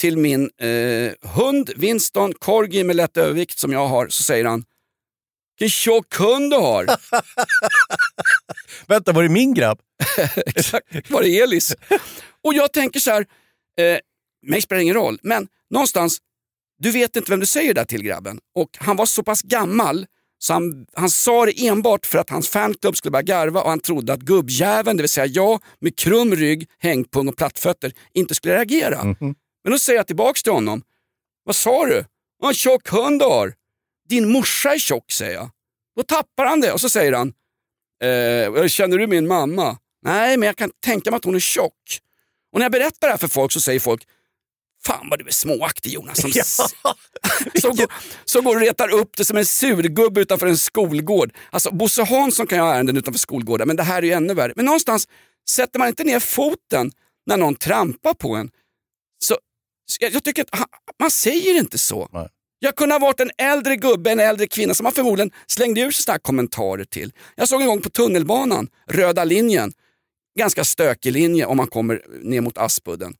[0.00, 4.08] till min eh, hund Winston Corgi med lätt övervikt som jag har.
[4.08, 4.64] Så säger han,
[5.58, 6.86] vilken tjock hund du har.
[8.86, 9.78] Vänta, var det min grabb?
[10.46, 11.74] Exakt, var det Elis?
[12.44, 13.26] Och jag tänker så här,
[13.80, 13.98] eh,
[14.46, 16.18] mig spelar ingen roll, men någonstans,
[16.78, 18.38] du vet inte vem du säger det där till grabben.
[18.54, 20.06] Och han var så pass gammal
[20.38, 23.80] så han, han sa det enbart för att hans fanklubb skulle börja garva och han
[23.80, 28.54] trodde att gubbjäveln, det vill säga jag med krum rygg, hängpung och plattfötter, inte skulle
[28.54, 29.02] reagera.
[29.64, 30.82] Men då säger jag tillbaks till honom,
[31.44, 32.04] vad sa du?
[32.38, 33.54] Vad en tjock hund du har.
[34.08, 35.50] Din morsa är tjock, säger jag.
[35.96, 37.32] Då tappar han det och så säger han,
[38.02, 39.78] eh, känner du min mamma?
[40.02, 42.00] Nej, men jag kan tänka mig att hon är tjock.
[42.52, 44.02] Och när jag berättar det här för folk så säger folk,
[44.86, 46.20] fan vad du är småaktig Jonas.
[46.20, 46.30] Som,
[47.60, 47.92] som, går,
[48.24, 51.32] som går och retar upp det som en surgubbe utanför en skolgård.
[51.50, 54.34] Alltså Bosse Hansson kan ju ha ärenden utanför skolgårdar, men det här är ju ännu
[54.34, 54.52] värre.
[54.56, 55.08] Men någonstans
[55.50, 56.92] sätter man inte ner foten
[57.26, 58.50] när någon trampar på en.
[59.24, 59.38] Så,
[60.00, 60.68] jag, jag tycker att
[61.00, 62.08] man säger inte så.
[62.12, 62.28] Nej.
[62.58, 65.90] Jag kunde ha varit en äldre gubbe, en äldre kvinna som man förmodligen slängde ur
[65.90, 67.12] sig såna här kommentarer till.
[67.34, 69.72] Jag såg en gång på tunnelbanan, röda linjen,
[70.38, 73.14] ganska stökig linje om man kommer ner mot Aspudden.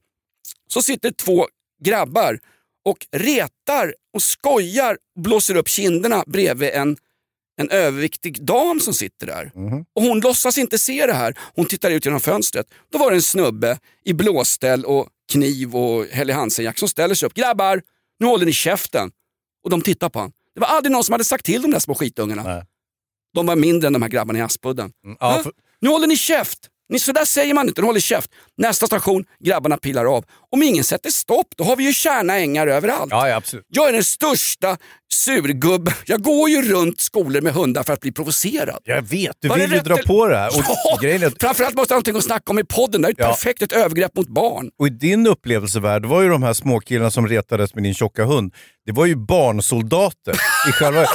[0.67, 1.47] Så sitter två
[1.83, 2.39] grabbar
[2.85, 6.97] och retar och skojar blåser upp kinderna bredvid en,
[7.61, 9.51] en överviktig dam som sitter där.
[9.95, 11.37] Och hon låtsas inte se det här.
[11.55, 12.67] Hon tittar ut genom fönstret.
[12.91, 17.27] Då var det en snubbe i blåställ och kniv och Helly Hansen-jack som ställer sig
[17.27, 17.33] upp.
[17.33, 17.81] Grabbar,
[18.19, 19.11] nu håller ni käften.
[19.67, 20.31] Och de tittar på honom.
[20.55, 22.43] Det var aldrig någon som hade sagt till de där små skitungarna.
[22.43, 22.63] Nej.
[23.33, 24.91] De var mindre än de här grabbarna i Aspudden.
[25.03, 26.59] Ja, Ja, för, Nu håller ni käft!
[26.99, 28.31] Så där säger man inte, nu håller käft.
[28.57, 30.25] Nästa station, grabbarna pilar av.
[30.51, 33.07] Om ingen sätter stopp, då har vi ju kärna ängar överallt.
[33.11, 33.65] ja, ja, absolut.
[33.69, 34.77] Jag är den största
[35.13, 35.93] surgubben.
[36.05, 38.79] Jag går ju runt skolor med hundar för att bli provocerad.
[38.83, 40.47] Jag vet, du Var vill ju dra på det här.
[40.47, 43.01] Och, Ja, grejen är att, framförallt måste jag ha någonting att snacka om i podden.
[43.01, 43.27] Det är ett Ja.
[43.27, 44.69] perfekt ett övergrepp mot barn.
[44.79, 48.53] och i din upplevelsevärld var ju de här småkillarna som retades med din tjocka hund,
[48.85, 50.33] det var ju barnsoldater.
[50.69, 51.05] I själva,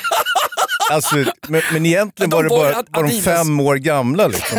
[0.91, 1.17] alltså,
[1.49, 4.27] men, men egentligen de var det bara var de fem år gamla.
[4.27, 4.59] Liksom.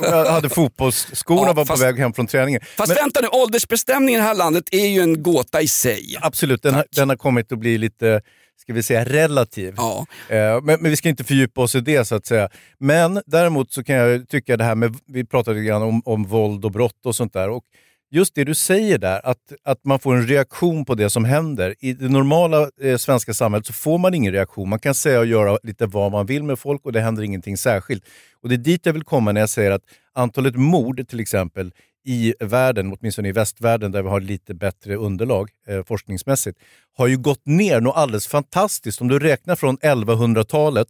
[0.00, 2.60] Jag hade fotbollsskorna Ja, var fast- på väg hem från träningen.
[2.76, 6.16] Fast Men, vänta nu, åldersbestämningen i det här landet är ju en gåta i sig.
[6.20, 8.20] absolut, den, har- den har kommit att bli lite,
[8.62, 9.74] ska vi säga, relativ.
[9.76, 10.06] Ja.
[10.28, 12.48] Eh, Men, men vi ska inte fördjupa oss i det så att säga.
[12.78, 16.24] Men däremot så kan jag tycka det här med, vi pratade lite grann om, om
[16.24, 17.48] våld och brott och sånt där.
[17.50, 17.62] Och
[18.10, 21.74] just det du säger där, att, att man får en reaktion på det som händer.
[21.80, 24.68] I det normala eh, svenska samhället så får man ingen reaktion.
[24.68, 27.56] Man kan säga och göra lite vad man vill med folk och det händer ingenting
[27.56, 28.04] särskilt.
[28.42, 29.82] Och det är dit jag vill komma när jag säger att
[30.14, 31.72] antalet mord till exempel
[32.04, 36.58] i världen, åtminstone i västvärlden där vi har lite bättre underlag eh, forskningsmässigt,
[36.96, 39.00] har ju gått ner något alldeles fantastiskt.
[39.00, 40.88] Om du räknar från 1100-talet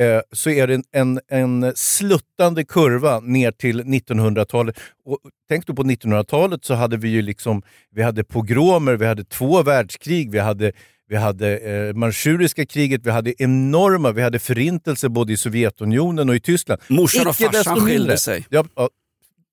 [0.00, 4.80] eh, så är det en, en, en sluttande kurva ner till 1900-talet.
[5.04, 9.24] Och tänk då på 1900-talet så hade vi ju liksom, vi hade pogromer, vi hade
[9.24, 10.72] två världskrig, vi hade
[11.08, 16.36] vi hade eh, manchuriska kriget, vi hade enorma, vi hade förintelse både i Sovjetunionen och
[16.36, 16.80] i Tyskland.
[16.88, 18.46] Morsan och farsan skilde sig.
[18.50, 18.88] Ja, ja,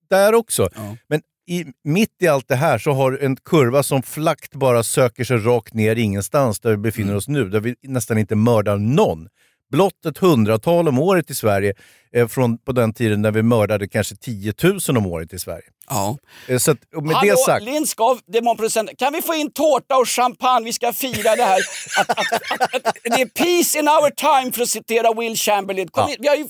[0.10, 0.70] där också.
[0.76, 0.98] Ja.
[1.08, 5.24] Men i, mitt i allt det här så har en kurva som flakt bara söker
[5.24, 7.18] sig rakt ner ingenstans där vi befinner Mm.
[7.18, 9.28] oss nu, där vi nästan inte mördar någon.
[9.72, 11.74] Blott ett hundratal om året i Sverige,
[12.14, 15.66] eh, från på den tiden när vi mördade kanske 10 000 om året i Sverige.
[15.90, 16.18] Ja.
[16.48, 18.90] Eh, så att, med Hallå, det sagt, Lindskov, demonproducent.
[18.98, 20.66] Kan vi få in tårta och champagne?
[20.66, 21.60] Vi ska fira det här.
[22.00, 25.88] Att, att, att, det är peace in our time, för att citera Will Chamberlain.
[25.88, 26.16] Kom Ja.
[26.20, 26.48] vi har ju,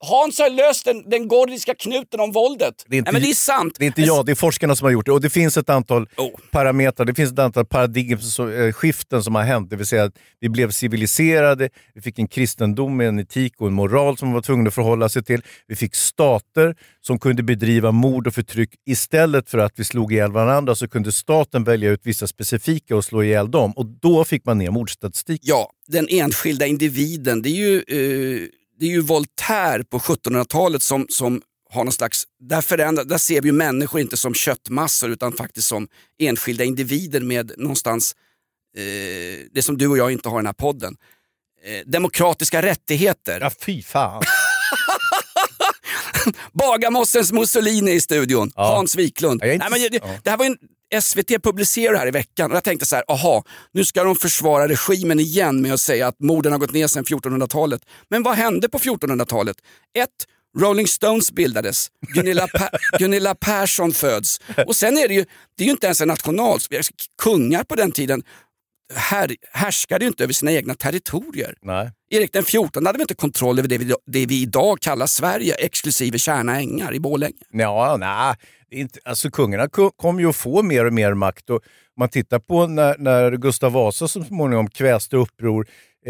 [0.00, 2.74] Hans har löst den, den gordiska knuten om våldet.
[2.88, 3.76] Det är inte- Nej, det är sant.
[3.78, 5.12] Det är inte jag, det är forskarna som har gjort det.
[5.12, 6.30] Och det finns ett antal Oh.
[6.52, 9.70] parametrar, det finns ett antal paradigmskiften som har hänt.
[9.70, 13.66] Det vill säga att vi blev civiliserade, vi fick en kristendom med en etik och
[13.66, 15.42] en moral som man var tvungna att förhålla sig till.
[15.66, 18.70] Vi fick stater som kunde bedriva mord och förtryck.
[18.86, 23.04] Istället för att vi slog ihjäl varandra så kunde staten välja ut vissa specifika och
[23.04, 23.72] slå ihjäl dem.
[23.72, 25.40] Och då fick man ner mordstatistik.
[25.44, 27.42] Ja, den enskilda individen.
[27.42, 32.24] Det är ju, eh, det är ju Voltaire på 1700-talet som, som har någon slags...
[32.40, 35.88] Där, förändrar, där ser vi ju människor inte som köttmassor utan faktiskt som
[36.18, 38.14] enskilda individer med någonstans
[38.76, 38.82] eh,
[39.52, 40.96] det som du och jag inte har i den här podden.
[41.64, 43.40] Eh, demokratiska rättigheter.
[43.40, 44.22] Ja, fy fan.
[46.52, 48.76] Bagarmossens Mussolini i studion, Ja.
[48.76, 49.40] Hans Wiklund.
[49.44, 50.56] Ja, inte- Nej, men det, det här var en,
[51.00, 54.16] SVT publicerade det här i veckan och jag tänkte så här, aha, nu ska de
[54.16, 57.82] försvara regimen igen med att säga att morden har gått ner sedan 1400-talet.
[58.08, 59.56] Men vad hände på 1400-talet?
[59.98, 60.08] Ett,
[60.58, 65.24] Rolling Stones bildades, Gunilla, per, Gunilla Persson föds och sen är det ju,
[65.56, 66.58] det är ju inte ens en national...
[67.22, 68.22] Kungar på den tiden
[68.94, 71.54] här, härskade ju inte över sina egna territorier.
[71.62, 71.90] Nej.
[72.10, 75.54] Erik den 14 hade väl inte kontroll över det vi, det vi idag kallar Sverige,
[75.54, 77.34] exklusive Tjärna ängar i Borlänge.
[77.52, 78.34] Ja, nej.
[78.70, 81.50] Inte, alltså kungarna ko- kommer ju att få mer och mer makt.
[81.50, 81.60] Och
[81.98, 85.66] man tittar på när, när Gustav Vasa så småningom kväste uppror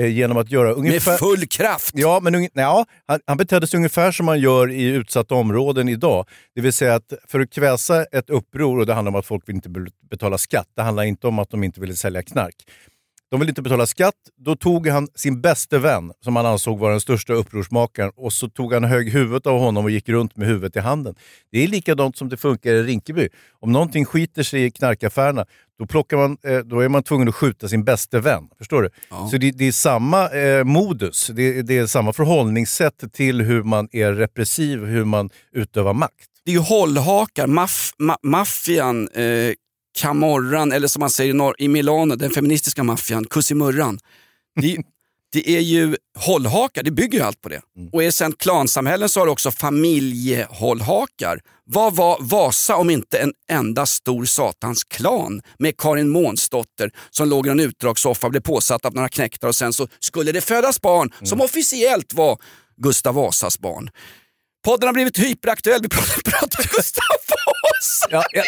[0.06, 1.10] genom att göra ungefär...
[1.10, 1.90] Med full kraft!
[1.94, 6.26] Ja, men ja, han, han betedde sig ungefär som man gör i utsatta områden idag.
[6.54, 9.48] Det vill säga att för att kväsa ett uppror, och det handlar om att folk
[9.48, 12.54] vill inte be- betala skatt, det handlar inte om att de inte ville sälja knark.
[13.30, 16.90] De vill inte betala skatt, då tog han sin bäste vän, som han ansåg var
[16.90, 20.48] den största upprorsmakaren, och så tog han hög huvudet av honom och gick runt med
[20.48, 21.14] huvudet i handen.
[21.52, 23.28] Det är likadant som det funkar i Rinkeby.
[23.60, 25.46] Om någonting skiter sig i knarkaffärerna,
[25.78, 28.48] då, plockar man, eh, då är man tvungen att skjuta sin bäste vän.
[28.58, 28.90] Förstår du?
[29.30, 33.88] Så det, det är samma eh, modus, det, det är samma förhållningssätt till hur man
[33.92, 36.28] är repressiv, hur man utövar makt.
[36.44, 39.52] Det är ju hållhakar, maff, ma, maffian, eh,
[39.98, 43.98] Camorran eller som man säger i, Milano, den feministiska maffian, Kusimurran.
[44.60, 44.76] Det,
[45.32, 47.60] det är ju hållhakar, det bygger ju allt på det.
[47.92, 51.40] Och är sen klansamhällen så har du också familjehållhakar.
[51.64, 57.46] Vad var Vasa om inte en enda stor satans klan med Karin Månsdotter som låg
[57.46, 61.12] i en utdragssoffa, blev påsatt av några knektar och sen så skulle det födas barn
[61.22, 62.38] som officiellt var
[62.76, 63.90] Gustav Vasas barn.
[64.68, 68.08] Podden har blivit hyperaktuell, vi pratar, pratar Gustav Vasa.
[68.10, 68.42] Ja, ja.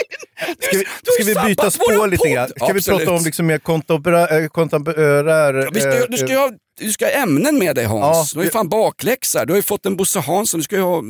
[0.61, 0.85] Ska vi,
[1.25, 2.49] ska vi byta spår lite grann?
[2.49, 2.99] Ska vi Absolut.
[3.01, 4.43] prata om liksom mer kontemporär...
[4.43, 8.03] eh, kontemporär Vi ska, eh, du, ska ha, du ska ha ämnen med dig Hans.
[8.03, 9.45] Ja, du har ju det- fan bakläxa.
[9.45, 11.03] Du har ju fått en Bosse Hansson, du ska ju ha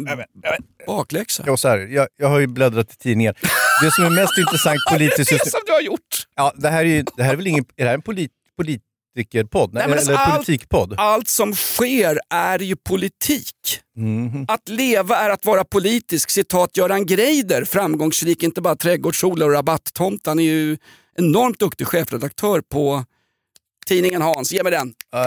[0.86, 1.42] bakläxa.
[1.46, 3.34] Ja, så här, jag, jag har ju bläddrat i tidningen.
[3.82, 5.50] Det som är mest intressant politiskt Det nu...
[5.50, 6.26] som du har gjort.
[6.36, 7.64] Ja, det här är, ju, det här är väl ingen...
[7.76, 8.32] Är det här en polit,
[9.14, 9.74] politikerpodd?
[9.74, 10.94] Nej, Nej, men alltså eller allt- politikpodd?
[10.98, 13.54] Allt som sker är ju politik.
[13.96, 14.44] Mhm.
[14.48, 16.30] Att leva är att vara politisk.
[16.30, 20.26] Citat Göran Greider, framgångsrik, inte bara trädgårdsodlare och rabatttomt.
[20.26, 20.76] Han är ju
[21.18, 23.04] enormt duktig chefredaktör på
[23.86, 24.52] tidningen Hans.
[24.52, 24.94] Ge mig den.
[25.14, 25.20] Eh,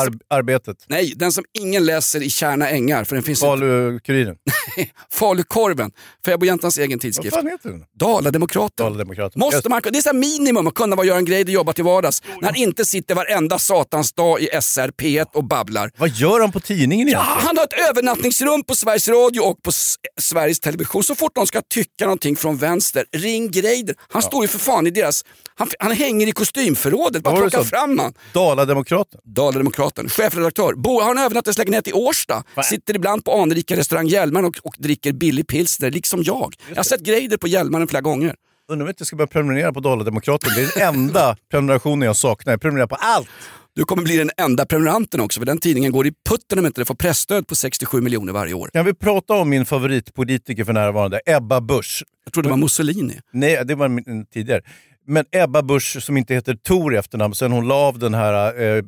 [0.00, 0.76] ar, arbetet.
[0.88, 3.42] Nej, den som ingen läser i Kärna Ängar, för den finns.
[3.42, 4.36] Falu-Kuriren.
[5.12, 5.90] Falukorven,
[6.24, 7.36] Fäbodjämtans egen Vad tidskrift.
[7.36, 7.84] fan heter den?
[7.98, 8.84] Dala-Demokraten.
[8.86, 9.40] Dala-Demokraten.
[9.40, 12.22] Måste man, det är så minimum att kunna vad Göran Greider jobbar till vardags.
[12.40, 15.90] När han inte sitter varenda satans dag i SR, P1 och babblar.
[15.98, 17.46] Vad gör han på tidningen Ja, egentligen?
[17.46, 21.04] han har ett övernattningsrum på Sveriges Radio och på S- Sveriges Television.
[21.04, 23.94] Så fort de ska tycka någonting från vänster, ring Greider.
[24.08, 25.24] Han står ju för fan i deras...
[25.54, 28.14] Han, han hänger i kostymförrådet, bara Vad plockar fram han.
[28.32, 29.20] Dala-Demokraten.
[29.24, 30.74] Dala-Demokraten, chefredaktör.
[30.74, 32.44] Bor, har en övernattningslägenhet i Årsta.
[32.64, 36.54] Sitter ibland på anrika restaurang Hjälmaren och, och dricker billig pilsner, liksom jag.
[36.68, 38.34] Jag har sett Greider på Hjälmaren flera gånger.
[38.68, 40.50] Undrar om jag inte ska börja prenumerera på Dala-Demokraten.
[40.56, 42.52] Det är den enda prenumerationen jag saknar.
[42.52, 43.28] Jag prenumererar på allt.
[43.74, 46.80] Du kommer bli den enda prenumeranten också, för den tidningen går i putten om inte
[46.80, 48.70] det får pressstöd på 67 miljoner varje år.
[48.72, 52.04] Kan vi prata om min favoritpolitiker för närvarande, Ebba Busch?
[52.24, 53.20] Jag trodde det var Mussolini.
[53.32, 54.62] Nej, det var min tidigare.
[55.06, 58.60] Men Ebba Busch som inte heter Tor i efternamn, sen hon la av den här,
[58.76, 58.82] eh,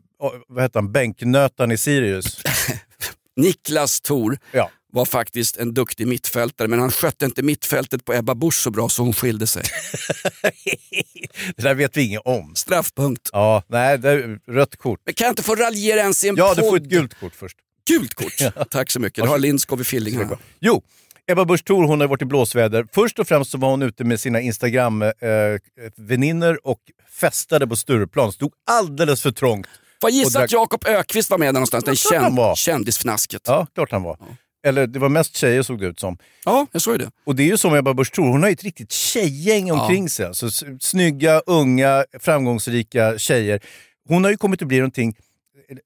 [0.48, 2.42] vad heter han, bänknötaren i Sirius.
[3.36, 4.70] Niklas Thor Ja.
[4.92, 8.88] var faktiskt en duktig mittfältare, men han skötte inte mittfältet på Ebba Busch så bra
[8.88, 9.62] så hon skilde sig.
[11.56, 12.54] det där vet vi inget om.
[12.54, 13.30] Straffpunkt.
[13.32, 15.00] Ja, nej, det är rött kort.
[15.04, 16.56] Men kan jag inte få raljera ens i en Ja, podd?
[16.56, 17.56] du får ett gult kort först.
[17.90, 18.32] Gult kort.
[18.70, 19.24] Tack så mycket.
[19.24, 20.38] Det har Lindskov i Fillingarna.
[20.60, 20.82] Jo,
[21.32, 22.86] Ebba Busch Thor hon har varit i blåsväder.
[22.92, 26.78] Först och främst så var hon ute med sina Instagram-väninnor och
[27.20, 28.32] festade på Stureplan.
[28.32, 29.66] Stod alldeles för trångt.
[30.00, 31.84] Får jag gissa drack- att Jakob Ökvist var med där någonstans?
[31.84, 33.42] Den känd, kändisfnasket.
[33.46, 34.18] Ja, klart han var.
[34.66, 36.18] Eller det var mest tjejer såg det ut som.
[36.44, 37.10] Ja, jag såg det.
[37.26, 40.08] Och det är ju som Ebba Busch Thor, hon har ju ett riktigt tjejgäng omkring
[40.10, 40.26] sig.
[40.26, 40.48] Alltså,
[40.80, 43.60] snygga, unga, framgångsrika tjejer.
[44.08, 45.14] Hon har ju kommit att bli någonting,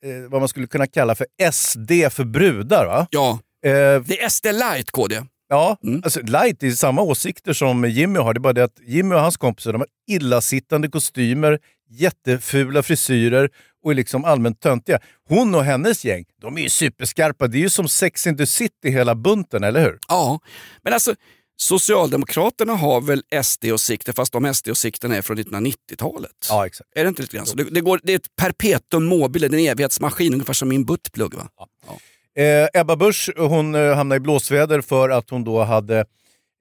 [0.05, 2.87] eh, vad man skulle kunna kalla för SD för brudar.
[2.87, 3.07] Va?
[3.11, 5.23] Ja, Eh, Det är SD light KD.
[5.49, 8.35] Ja, alltså light är samma åsikter som Jimmy har.
[8.35, 11.59] Det är bara det att Jimmy och hans kompisar de har illasittande kostymer,
[11.90, 13.51] jättefula frisyrer
[13.85, 14.99] och är liksom allmänt töntiga.
[15.29, 17.47] Hon och hennes gäng, de är ju superskarpa.
[17.47, 19.99] Det är ju som Sex and the City hela bunten, eller hur?
[20.09, 20.40] Ja,
[20.83, 21.14] men alltså
[21.61, 26.31] Socialdemokraterna har väl SD-åsikter fast de SD-åsikterna är från 1990-talet.
[26.49, 26.90] Ja, exakt.
[26.94, 27.57] Är det inte lite grann så?
[27.57, 31.35] Det, det, går, det är ett perpetuum mobile, en evighetsmaskin, ungefär som min buttplugg.
[31.35, 31.49] Va?
[32.38, 36.05] Eh, Ebba Busch hon eh, hamnade i blåsväder för att hon då hade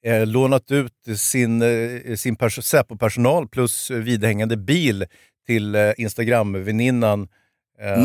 [0.06, 5.06] eh, lånat ut sin, eh, sin pers- Säpo-personal plus eh, vidhängande bil
[5.48, 7.28] till eh, Instagram-väninnan eh,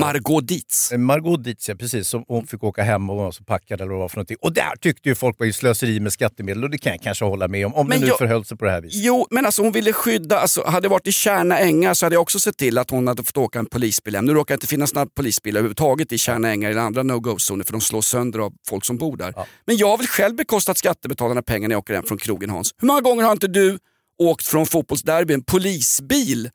[0.01, 0.93] Margot Dietz.
[0.93, 2.09] Eh, Margot Dietz, ja, precis.
[2.09, 4.37] Som hon fick åka hem och var så packad eller vad det var för någonting.
[4.41, 7.25] Och där tyckte ju folk var ju slöseri med skattemedel och det kan jag kanske
[7.25, 7.75] hålla med om.
[7.75, 9.05] Om Men det nu jag- förhöll sig på det här viset.
[9.05, 12.15] Jo, men alltså hon ville skydda, alltså, hade det varit i Kärna Ängar så hade
[12.15, 14.25] jag också sett till att hon hade fått åka en polisbil hem.
[14.25, 17.73] Nu råkar det inte finnas några polisbilar överhuvudtaget i Kärna Ängar eller andra no-go-zoner för
[17.73, 19.35] de slås sönder av folk som bor där.
[19.67, 22.75] Men jag har väl själv bekostat skattebetalarna pengar när jag åker hem från krogen Hans.
[22.79, 23.79] Hur många gånger har inte du
[24.19, 26.51] åkt från fotbollsderby en polisbil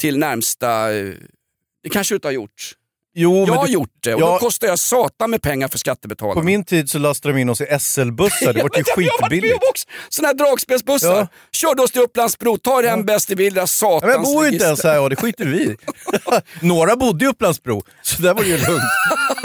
[0.00, 0.88] till närmsta...
[1.86, 2.72] Det kanske du inte har gjort?
[3.18, 4.26] Jo, jag har du- gjort det och Ja.
[4.32, 6.40] då kostar jag satan med pengar för skattebetalarna.
[6.40, 8.52] På min tid så lastade de in oss i SL-bussar.
[8.52, 9.64] Det var ju Ja, jag varit med skitbilligt.
[9.70, 9.88] också.
[10.08, 11.16] Såna här dragspelsbussar.
[11.16, 11.28] Ja.
[11.52, 14.46] Körde oss till Upplandsbro, ta dig hem bäst i bild, Ja, satans men jag bor
[14.46, 15.76] ju inte ens här och det skiter vi i.
[16.66, 18.82] Några bodde i Upplandsbro, så där var det ju lugnt.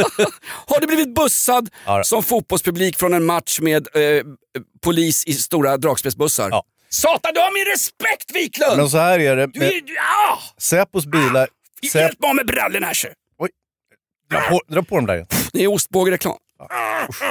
[0.67, 4.23] Har du blivit bussad Ja som fotbollspublik från en match med eh,
[4.83, 6.49] polis i stora dragspelsbussar?
[6.49, 6.63] Ja.
[6.89, 8.77] Satan, du har min respekt Wiklund!
[8.77, 9.47] Men så här är det.
[9.47, 10.39] du är, ja!
[10.57, 11.47] Säpos bilar...
[11.93, 13.13] Hjälp mig med brallorna här ser.
[14.29, 15.25] dra, på, dra på dem där.
[15.53, 16.37] Det är ostbågereklam.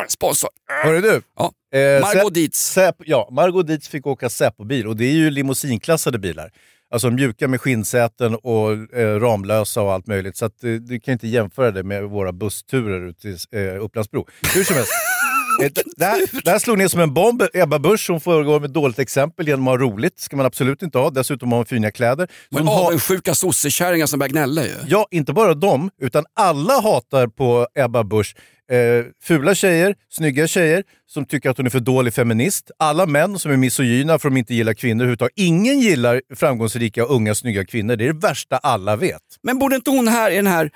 [0.09, 0.51] Sponsor.
[0.85, 1.23] Hörru du.
[1.37, 1.53] Ja.
[1.79, 2.79] Eh, Margot Dietz.
[2.99, 6.51] Ja, Margot Dietz fick åka Säpo-bil och det är ju limousinklassade bilar.
[6.93, 10.37] Alltså mjuka med skinnsäten och eh, ramlösa och allt möjligt.
[10.37, 14.27] Så att, eh, du kan inte jämföra det med våra bussturer ut till eh, Upplandsbro.
[14.55, 14.93] Hur som helst.
[15.97, 17.43] Det här, det här slog ner som en bomb.
[17.55, 20.21] Ebba Busch hon föregår med dåligt exempel genom att ha roligt.
[20.21, 21.11] ska man absolut inte ha.
[21.11, 22.29] Dessutom har hon fina kläder.
[22.51, 24.75] Men hon har, avundsjuka sossekärringar som börjar gnälla ju.
[24.87, 28.35] Ja, inte bara dem, utan alla hatar på Ebba Busch.
[28.71, 32.71] Eh, fula tjejer, snygga tjejer som tycker att hon är för dålig feminist.
[32.79, 35.33] Alla män som är misogyna för att de inte gillar kvinnor överhuvudtaget.
[35.37, 37.97] Ingen gillar framgångsrika, unga, snygga kvinnor.
[37.97, 39.23] Det är det värsta alla vet.
[39.43, 40.71] Men borde inte hon här i den här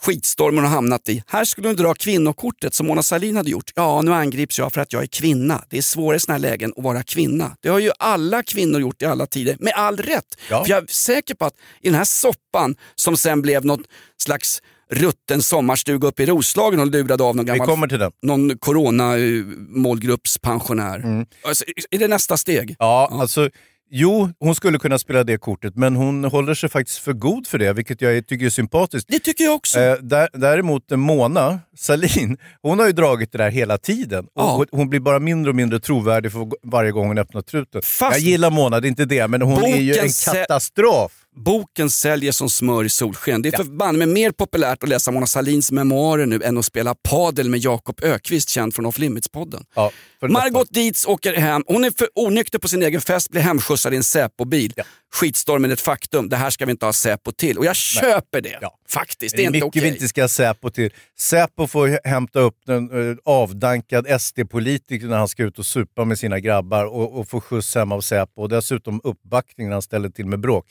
[0.00, 3.70] skitstormen hon har hamnat i, här skulle hon dra kvinnokortet som Mona Sahlin hade gjort.
[3.74, 5.64] Ja, nu angrips jag för att jag är kvinna.
[5.68, 7.56] Det är svårare i såna här lägen att vara kvinna.
[7.60, 10.36] Det har ju alla kvinnor gjort i alla tider, med all rätt.
[10.50, 10.64] Ja.
[10.64, 13.80] För jag är säker på att i den här soppan som sen blev något
[14.22, 18.12] slags rutten sommarstuga uppe i Roslagen och lurade av någon Vi gammal kommer till den.
[18.22, 21.26] någon corona-målgruppspensionär.
[21.44, 22.76] Alltså, är det nästa steg?
[22.78, 23.50] Ja, alltså...
[23.90, 27.58] Jo, hon skulle kunna spela det kortet, men hon håller sig faktiskt för god för
[27.58, 29.08] det, vilket jag tycker är sympatiskt.
[29.08, 29.80] Det tycker jag också.
[29.80, 34.24] Eh, där, däremot eh, Mona Salin, hon har ju dragit det där hela tiden.
[34.24, 34.56] Och Ja.
[34.56, 37.82] hon- Hon blir bara mindre och mindre trovärdig för varje gång hon öppnar truten.
[37.82, 41.12] Fast- Jag gillar Mona, det är inte det, men hon är ju en katastrof.
[41.36, 43.42] Boken säljer som smör i solsken.
[43.42, 46.64] Det är för banne mig mer populärt att läsa Mona Sahlins memoarer nu än att
[46.64, 49.64] spela padel med Jakob Ökvist känd från Off Limits-podden.
[49.74, 49.90] Ja,
[50.28, 51.62] Margot Dietz åker hem.
[51.66, 54.72] Hon är för onykter på sin egen fest, blir hemskjutsad i en Säpo-bil.
[54.76, 54.84] Ja.
[55.14, 56.28] Skitstormen är ett faktum.
[56.28, 57.58] Det här ska vi inte ha Säpo till.
[57.58, 58.58] Och jag köper det.
[58.60, 58.78] Ja.
[58.88, 59.36] Faktiskt.
[59.36, 59.82] Det Det är är inte okej.
[59.82, 60.90] vi inte ska Säpo till.
[61.18, 66.04] Säpo får hä- hämta upp en eh, avdankad SD-politiker när han ska ut och supa
[66.04, 68.42] med sina grabbar och, och få skjuts hem av Säpo.
[68.42, 70.66] Och dessutom uppbackning när han ställer till med bråk.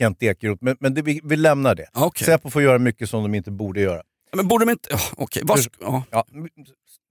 [0.00, 0.64] Kent Ekeroth.
[0.64, 1.86] Men, men det, vi, vi lämnar det.
[1.94, 2.24] Okej.
[2.24, 4.02] Säpo får göra mycket som de inte borde göra.
[4.32, 4.94] Men borde de inte...
[4.94, 5.42] Oh, Okej,
[5.80, 6.02] ja.
[6.10, 6.24] Ja,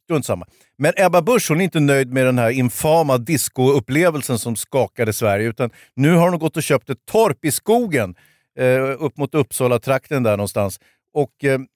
[0.05, 0.45] strunt samma.
[0.77, 5.49] Men Ebba Busch hon är inte nöjd med den här infama discoupplevelsen som skakade Sverige.
[5.49, 8.15] Utan nu har hon gått och köpt ett torp i skogen
[8.59, 10.79] eh, upp mot Uppsala-trakten där någonstans.
[11.13, 11.67] Och, eh, mm,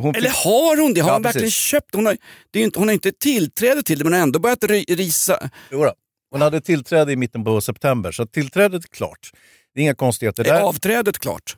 [0.00, 1.00] hon Eller har hon det?
[1.00, 1.58] Har Ja, hon verkligen precis.
[1.58, 2.16] köpt Hon har,
[2.50, 5.50] det inte, hon har inte tillträde till det men har ändå börjat risa.
[5.70, 5.92] Jodå.
[6.30, 9.30] Hon hade tillträde i mitten på september, så tillträdet är klart.
[9.78, 10.60] Det är inga konstigheter Är där.
[10.60, 11.56] avträdet klart?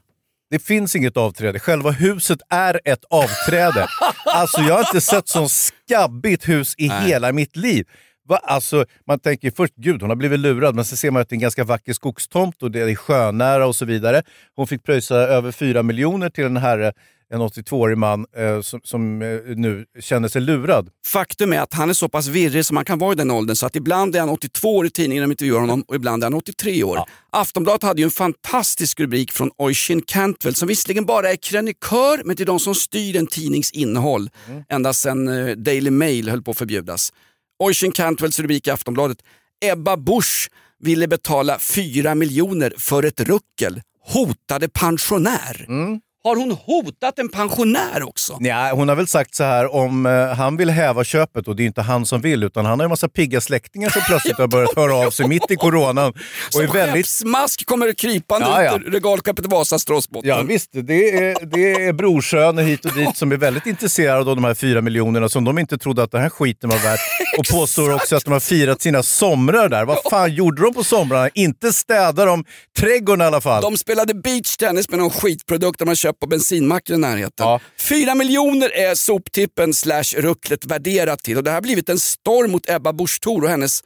[0.50, 1.58] Det finns inget avträde.
[1.58, 3.86] Själva huset är ett avträde.
[4.24, 7.86] alltså jag har inte sett så skabbigt hus i hela mitt liv.
[8.28, 8.36] Va?
[8.36, 11.32] Alltså, man tänker först, gud hon har blivit lurad, men så ser man att det
[11.32, 14.22] är en ganska vacker skogstomt och det är sjönära och så vidare.
[14.56, 16.92] Hon fick pröjsa över 4 miljoner till en herre,
[17.30, 20.90] en 82-årig man, eh, som, som eh, nu känner sig lurad.
[21.06, 23.56] Faktum är att han är så pass virrig som man kan vara i den åldern
[23.56, 26.22] så att ibland är han 82 år i tidningen när de intervjuar honom och ibland
[26.22, 26.98] är han 83 år.
[27.30, 32.40] Aftonbladet hade ju en fantastisk rubrik från Oisin Cantwell som visserligen bara är krönikör men
[32.40, 34.30] är de som styr en tidnings innehåll
[34.68, 37.12] ända sedan eh, Daily Mail höll på att förbjudas.
[37.58, 39.18] Oisin Cantwells rubrik i Aftonbladet.
[39.64, 43.82] Ebba Busch ville betala 4 miljoner för ett ruckel.
[44.04, 45.66] Hotade pensionär.
[46.24, 48.36] Har hon hotat en pensionär också?
[48.40, 51.62] Ja, hon har väl sagt så här, om eh, han vill häva köpet, och det
[51.62, 54.46] är inte han som vill, utan han har en massa pigga släktingar som plötsligt har
[54.46, 56.08] börjat höra av sig mitt i coronan.
[56.08, 56.14] Och
[56.50, 57.06] Som är väldigt...
[57.06, 58.76] skeppsmask kommer krypande Ja, ja.
[58.76, 60.28] ut ur regalskeppet Vasastrossbotten.
[60.30, 64.36] Ja visst, det är, det är brorsöner hit och dit som är väldigt intresserade av
[64.36, 67.00] de här fyra miljonerna som de inte trodde att den här skiten var värt.
[67.38, 69.84] Och påstår också att de har firat sina somrar där.
[69.84, 71.28] Vad fan gjorde de på somrarna?
[71.34, 72.44] Inte städar de
[72.78, 73.62] trädgården i alla fall.
[73.62, 77.46] De spelade beachtennis med någon skitprodukt de har köpt på bensinmacken i närheten.
[77.46, 77.60] Ja.
[77.78, 82.70] Fyra miljoner är soptippen slash rucklet värderat till och det har blivit en storm mot
[82.70, 83.84] Ebba Busch Thor och hennes,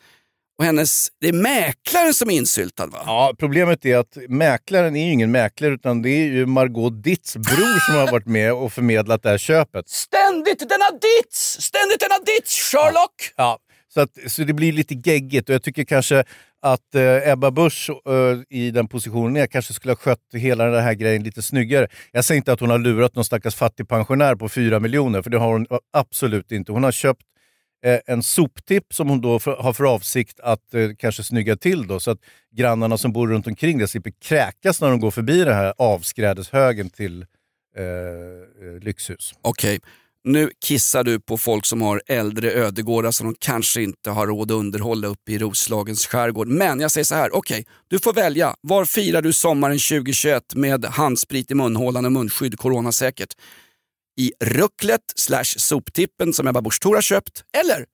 [0.59, 1.09] och hennes...
[1.21, 3.03] Det är mäklaren som är insyltad va?
[3.07, 7.37] Ja, problemet är att mäklaren är ju ingen mäklare utan det är ju Margot Ditts
[7.37, 9.89] bror som har varit med och förmedlat det här köpet.
[9.89, 11.61] Ständigt denna dits!
[11.61, 13.33] Ständigt denna dits, Sherlock!
[13.37, 13.59] Ja,
[13.95, 16.25] så, att, så det blir lite geggigt och jag tycker kanske
[16.63, 20.85] att eh, Ebba Busch eh, i den positionen är kanske skulle ha skött hela den
[20.85, 21.89] här grejen lite snyggare.
[22.13, 25.31] Jag säger inte att hon har lurat någon stackars fattig pensionär på fyra miljoner, för
[25.31, 26.73] det har hon eh, absolut inte.
[26.73, 27.23] Hon har köpt
[27.85, 31.87] eh, en soptipp som hon då för, har för avsikt att eh, kanske snygga till
[31.87, 32.19] då, så att
[32.53, 36.91] grannarna som bor runt omkring det slipper kräkas när de går förbi den här avskrädeshögen
[36.91, 37.27] till
[37.77, 39.35] eh, eh lyxhus.
[39.43, 39.81] Okej,
[40.25, 44.51] nu kissar du på folk som har äldre ödegårdar som de kanske inte har råd
[44.51, 46.49] att underhålla uppe i Roslagens skärgård.
[46.49, 48.55] Men jag säger så här, okej, du får välja.
[48.61, 53.33] Var firar du sommaren 2021 med handsprit i munhålan och munskydd, coronasäkert?
[54.21, 57.85] I rucklet slash soptippen som Ebba Busch Thor har köpt eller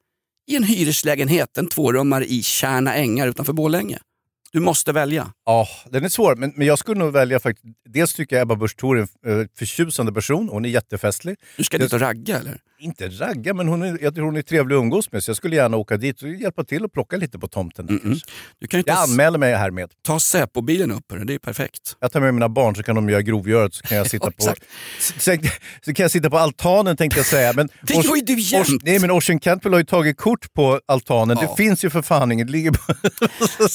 [0.51, 3.99] i en hyreslägenhet, en tvårummare i Kärna Ängar utanför Borlänge.
[4.53, 5.33] Du måste välja.
[5.47, 7.67] Ja, den är svår, men, men jag skulle nog välja faktiskt...
[7.89, 11.37] Dels tycker jag Ebba Busch Thor är en eh, förtjusande person, hon är jättefestlig.
[11.57, 12.61] Du ska dit och ragga eller?
[12.83, 15.37] Inte ragga, men hon är, jag tror hon är trevlig att umgås med, så jag
[15.37, 17.87] skulle gärna åka dit och hjälpa till och plocka lite på tomten.
[17.87, 18.27] där kanske.
[18.61, 19.91] Du kan ju Jag ta, anmäler mig härmed.
[20.07, 21.97] ta Säpo-bilen upp det är perfekt.
[22.01, 24.55] Jag tar med mina barn så kan de göra grovgörat så kan jag sitta på...
[25.19, 25.39] Sen,
[25.85, 27.53] så kan jag sitta på altanen tänkte jag säga.
[27.53, 28.83] Men Det gör ju du jämt.
[28.83, 31.39] Nej men Ocean Campbell har ju tagit kort på altanen.
[31.41, 31.49] Ja.
[31.49, 32.51] Det finns ju för fan inget.
[32.51, 32.97] Ligger bara...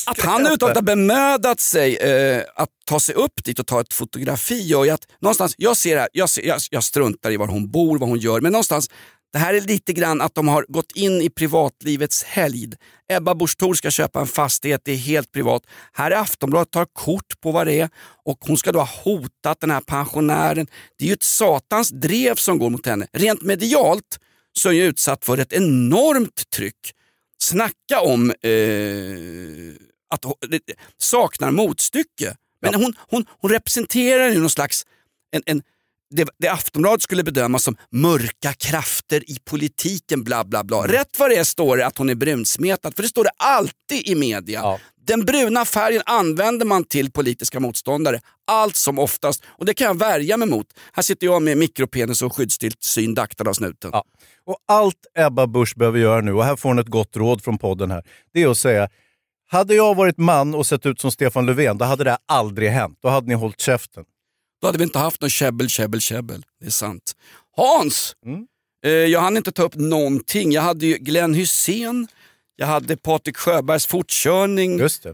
[0.06, 3.94] Att han överhuvudtaget har bemödat sig eh, att ta sig upp dit och ta ett
[3.94, 7.38] fotografi gör ju att någonstans, jag ser det här, jag, ser, jag, jag struntar i
[7.38, 8.90] var hon bor, vad hon gör, men någonstans
[9.36, 12.76] det här är lite grann att de har gått in i privatlivets helgd.
[13.12, 15.64] Ebba Busch Thor ska köpa en fastighet, det är helt privat.
[15.94, 17.90] Här är Aftonbladet tar kort på vad det är
[18.26, 20.68] och hon ska då ha hotat den här pensionären.
[20.98, 23.08] Det är ju ett satans drev som går mot henne.
[23.14, 24.20] Rent medialt
[24.54, 26.92] så är hon ju utsatt för ett enormt tryck.
[27.38, 29.76] Snacka om eh,
[30.10, 30.62] att det
[30.98, 32.36] saknar motstycke.
[32.72, 34.86] Men hon, hon, hon representerar ju någon slags
[35.32, 35.62] en, en,
[36.10, 40.24] det, det Aftonbladet skulle bedöma som mörka krafter i politiken.
[40.24, 40.88] bla bla bla.
[40.88, 44.08] Rätt vad det är står det att hon är brunsmetad, för det står det alltid
[44.08, 44.60] i media.
[44.60, 44.80] Ja.
[45.08, 49.44] Den bruna färgen använder man till politiska motståndare, allt som oftast.
[49.48, 50.68] Och det kan jag värja mig mot.
[50.94, 53.90] Här sitter jag med mikropenis och skyddstillsyn daktad av snuten.
[53.94, 54.04] Ja.
[54.46, 57.58] Och allt Ebba Busch behöver göra nu, och här får hon ett gott råd från
[57.58, 58.04] podden här,
[58.34, 58.90] det är att säga
[59.48, 63.00] hade jag varit man och sett ut som Stefan Löfven, då hade det aldrig hänt.
[63.02, 64.04] Då hade ni hållit käften.
[64.62, 66.44] Då hade vi inte haft någon käbbel, käbbel, käbbel.
[66.60, 67.14] Det är sant.
[67.58, 68.16] Hans!
[68.26, 68.46] Mm.
[68.86, 70.52] Eh, jag hann inte ta upp någonting.
[70.52, 72.08] Jag hade ju Glenn Hussein,
[72.56, 75.14] jag hade Patrik Sjöbergs fortkörning, Just eh,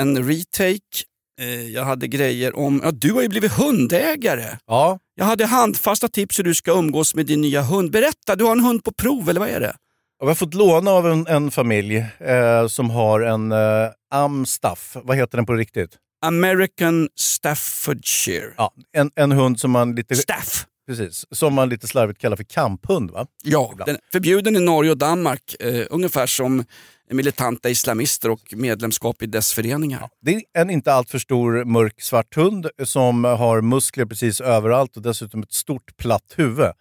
[0.00, 1.04] en retake.
[1.40, 2.80] Eh, jag hade grejer om...
[2.84, 4.58] Ja, du har ju blivit hundägare.
[4.66, 7.90] Ja, Jag hade handfasta tips hur du ska umgås med din nya hund.
[7.90, 9.76] Berätta, du har en hund på prov eller vad är det?
[10.20, 14.96] Vi har fått låna av en, en familj eh, som har en eh, amstaff.
[15.02, 15.90] Vad heter den på riktigt?
[16.26, 18.52] American Staffordshire.
[18.56, 20.16] Ja, en, en hund som man lite...
[20.16, 20.66] Staff!
[20.88, 23.26] Precis, som man lite slarvigt kallar för kamphund va?
[23.44, 23.88] Ja, Ibland.
[23.88, 25.56] den är förbjuden i Norge och Danmark.
[25.60, 26.64] Eh, ungefär som
[27.10, 30.08] militanta islamister och medlemskap i dess föreningar.
[30.22, 35.02] Det är en inte alltför stor mörk svart hund som har muskler precis överallt och
[35.02, 36.66] dessutom ett stort platt huvud.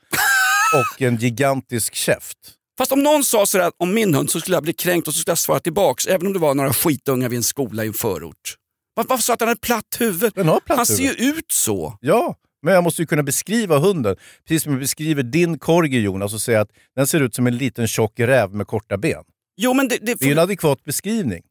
[0.73, 2.37] och en gigantisk käft.
[2.77, 5.19] Fast om någon sa sådär om min hund så skulle jag bli kränkt och så
[5.19, 7.93] skulle jag svara tillbaks även om det var några skitungar vid en skola i en
[7.93, 8.55] förort.
[8.95, 10.31] Var- Varför sa att han hade platt huvud?
[10.35, 11.19] Den har platt han ser huvud.
[11.19, 11.97] ju ut så.
[12.01, 14.15] Ja, men jag måste ju kunna beskriva hunden.
[14.47, 17.57] Precis som jag beskriver din korgi Jonas och säger att den ser ut som en
[17.57, 19.23] liten tjock räv med korta ben.
[19.57, 21.41] Jo men det, det, Det är ju en adekvat beskrivning.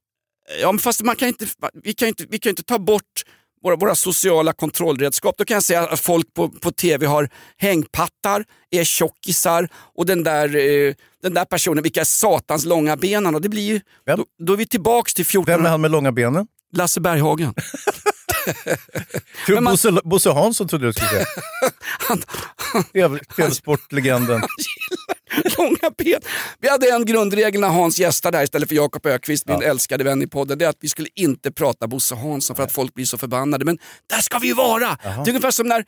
[0.60, 1.46] ja, men fast man kan inte,
[1.82, 3.22] vi kan inte, vi kan inte ta bort
[3.64, 5.34] våra, våra sociala kontrollredskap.
[5.38, 10.24] Då kan jag säga att folk på, på tv har hängpattar, är tjockisar och den
[10.24, 13.40] där, eh, den där personen, vilka satans långa ben han har.
[13.40, 14.18] Det blir ju, Vem?
[14.18, 16.46] då, då är vi tillbaks till 14 Vem är han med långa benen?
[16.76, 17.54] Lasse Berghagen.
[19.46, 21.26] Tror man- Bosse, Bosse Hansson trodde du skulle säga.
[22.08, 22.22] Han,
[22.92, 24.42] TV- TV-sportlegenden.
[25.58, 26.20] långa ben.
[26.60, 30.22] Vi hade en grundregel när Hans gästade här istället för Jakob Ökvist, min älskade vän
[30.22, 30.58] i podden.
[30.58, 33.64] Det är att vi skulle inte prata Bosse Hansson för att folk blir så förbannade.
[33.64, 33.78] Men
[34.10, 34.98] där ska vi ju vara!
[35.02, 35.84] Det är ungefär som när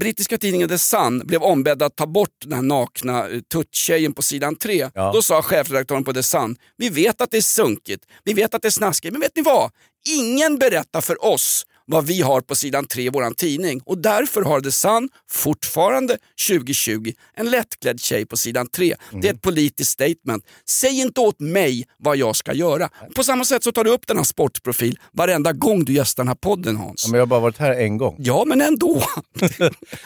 [0.00, 4.22] brittiska tidningen The Sun blev ombedd att ta bort den här nakna eh, tuttjejen på
[4.22, 4.90] sidan 3.
[4.94, 5.12] Ja.
[5.14, 8.62] Då sa chefredaktören på The Sun, vi vet att det är sunkigt, vi vet att
[8.62, 9.70] det är snaskigt, men vet ni vad?
[10.08, 14.42] Ingen berättar för oss vad vi har på sidan 3 i våran tidning och därför
[14.42, 16.18] har The Sun fortfarande
[16.48, 18.94] 2020 en lättklädd tjej på sidan 3.
[19.12, 20.44] Det är ett politiskt statement.
[20.68, 22.88] Säg inte åt mig vad jag ska göra.
[23.14, 26.34] På samma sätt så tar du upp denna sportprofil varenda gång du gästar den här
[26.34, 27.04] podden Hans.
[27.04, 28.16] Ja, men jag har bara varit här en gång.
[28.18, 29.02] Ja, men ändå.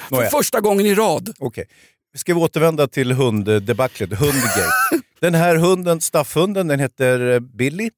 [0.09, 1.35] För första gången i rad.
[1.39, 1.65] Okej.
[2.17, 4.73] Ska vi återvända till hunddebaclet, hundgate.
[5.21, 7.91] Den här hunden, staffhunden, den heter eh, Billy.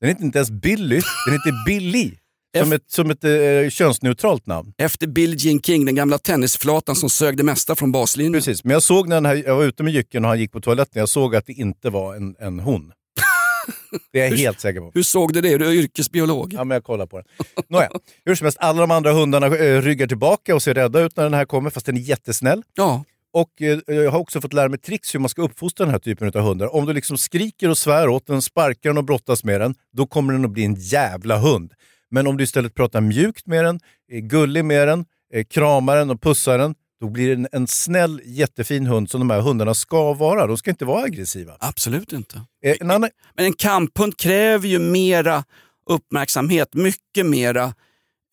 [0.00, 2.12] Den heter inte ens Billy, den heter Billy.
[2.58, 4.72] Som ett, som ett eh, könsneutralt namn.
[4.78, 8.32] Efter Billie Jean King, den gamla tennisflatan som sög det mesta från baslinjen.
[8.32, 10.52] Precis, men jag såg när den här, jag var ute med jycken och han gick
[10.52, 12.92] på toaletten, jag såg att det inte var en, en hon.
[14.12, 14.90] Det är jag helt säker på.
[14.94, 15.58] Hur såg du det?
[15.58, 16.52] Du är yrkesbiolog.
[16.52, 17.26] Ja, men jag kollar på den.
[17.68, 17.90] Nåja,
[18.24, 21.24] hur som helst, alla de andra hundarna eh, ryggar tillbaka och ser rädda ut när
[21.24, 22.62] den här kommer, fast den är jättesnäll.
[22.74, 23.04] Ja.
[23.32, 25.98] Och eh, jag har också fått lära mig tricks hur man ska uppfostra den här
[25.98, 26.74] typen av hundar.
[26.74, 30.06] Om du liksom skriker och svär åt den, sparkar den och brottas med den, då
[30.06, 31.72] kommer den att bli en jävla hund.
[32.10, 33.80] Men om du istället pratar mjukt med den,
[34.12, 37.66] är gullig med den, eh, kramar den och pussar den, då blir det en, en
[37.66, 40.46] snäll, jättefin hund som de här hundarna ska vara.
[40.46, 41.56] De ska inte vara aggressiva.
[41.60, 42.40] Absolut inte.
[42.64, 45.44] Eh, en annan, Men en kamphund kräver ju mera
[45.90, 47.64] uppmärksamhet, mycket mera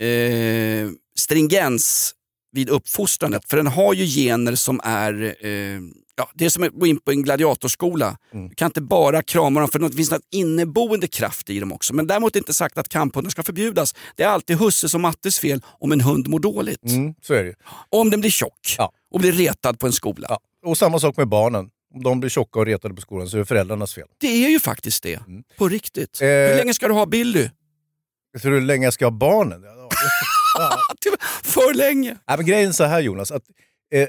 [0.01, 2.15] eh, stringens
[2.51, 3.45] vid uppfostrandet.
[3.45, 5.79] För den har ju gener som är, eh,
[6.15, 8.17] ja, det är som att gå in på en gladiatorskola.
[8.31, 11.93] Du kan inte bara krama dem för det finns en inneboende kraft i dem också.
[11.93, 13.95] Men däremot inte sagt att kamphundar ska förbjudas.
[14.15, 16.83] Det är alltid Husses och Mattes fel om en hund mår dåligt.
[16.83, 17.55] mm, så är det
[17.89, 18.91] om den blir tjock Ja.
[19.11, 20.27] och blir retad på en skola.
[20.29, 20.39] Ja.
[20.65, 21.69] Och samma sak med barnen.
[21.95, 24.07] Om de blir tjocka och retade på skolan så är det föräldrarnas fel.
[24.19, 25.19] Det är ju faktiskt det.
[25.57, 26.21] På riktigt.
[26.21, 27.49] Eh, Hur länge ska du ha Billy?
[28.33, 29.61] Jag hur länge jag ska ha barnen?
[30.59, 30.77] Ja.
[31.43, 32.17] För länge.
[32.27, 33.43] Nej, men grejen är så här Jonas, att
[33.93, 34.07] eh,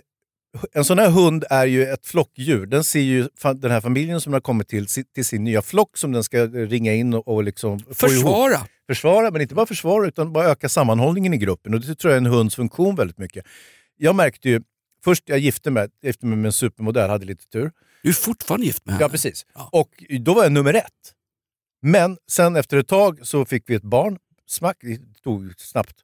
[0.73, 2.67] en sån här hund är ju ett flockdjur.
[2.67, 5.97] Den ser ju den här familjen som den har kommit till, till sin nya flock
[5.97, 7.99] som den ska ringa in och, och liksom få ihop.
[7.99, 8.67] Försvara.
[8.87, 11.75] Försvara, men inte bara försvara utan bara öka sammanhållningen i gruppen.
[11.75, 13.45] Och det tror jag är en hunds funktion väldigt mycket.
[13.97, 14.61] Jag märkte ju,
[15.05, 17.73] först jag gifte mig, gifte mig med en supermodell, hade lite tur.
[18.03, 19.05] Du är fortfarande gift med henne.
[19.05, 19.47] Ja, precis.
[19.71, 19.91] Och
[20.21, 21.13] då var jag nummer ett.
[21.83, 24.19] Men sen efter ett tag så fick vi ett barn.
[24.47, 25.95] Smack, det tog snabbt.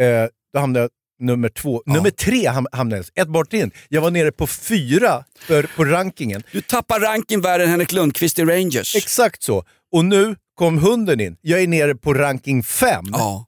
[0.00, 0.90] Eh, då hamnade jag
[1.20, 1.82] nummer två.
[1.86, 3.22] Nummer tre ham- hamnade jag.
[3.22, 3.70] Ett bort in.
[3.88, 6.42] Jag var nere på fyra för, på rankingen.
[6.52, 8.96] Du tappar ranking värre än Henrik Lundqvist i Rangers.
[8.96, 9.64] Exakt så.
[9.92, 11.36] Och nu kom hunden in.
[11.40, 13.04] Jag är nere på ranking fem.
[13.12, 13.46] Ja.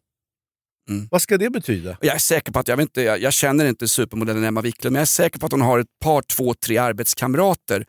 [1.11, 1.97] Vad ska det betyda?
[2.01, 4.93] Jag är säker på att, jag, vet inte, jag, jag känner inte supermodellen Emma Wiklund,
[4.93, 7.85] men jag är säker på att hon har ett par, två, tre arbetskamrater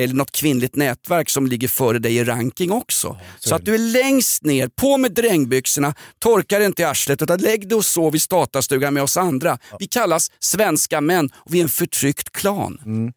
[0.00, 3.18] eller något kvinnligt nätverk som ligger före dig i ranking också.
[3.38, 7.40] så att du är längst ner, på med drängbyxorna, torka dig inte i arslet utan
[7.40, 9.58] lägg dig och sov i statarstugan med oss andra.
[9.78, 13.12] Vi kallas svenska män och vi är en förtryckt klan.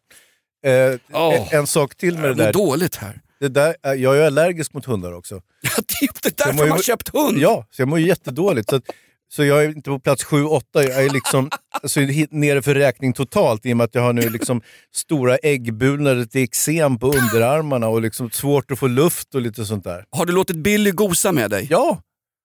[0.66, 1.54] Eh, Åh.
[1.54, 2.52] en- sak till med det där.
[2.52, 3.20] dåligt här.
[3.40, 5.34] Det där är- jag är allergisk mot hundar också.
[5.62, 7.38] Ja, det är det Så därför ju- man har köpt hund.
[7.38, 8.70] Ja, så jag mår ju jättedåligt.
[8.70, 8.82] Så, att,
[9.28, 11.50] så jag är inte på plats 7-8, jag är liksom
[11.82, 12.00] alltså,
[12.30, 14.62] nere för räkning totalt i och med att jag har nu liksom
[14.94, 19.84] stora äggbulor, till eksem på underarmarna och liksom svårt att få luft och lite sånt
[19.84, 20.04] där.
[20.10, 21.66] Har du låtit Billy gosa med dig?
[21.70, 22.00] Ja!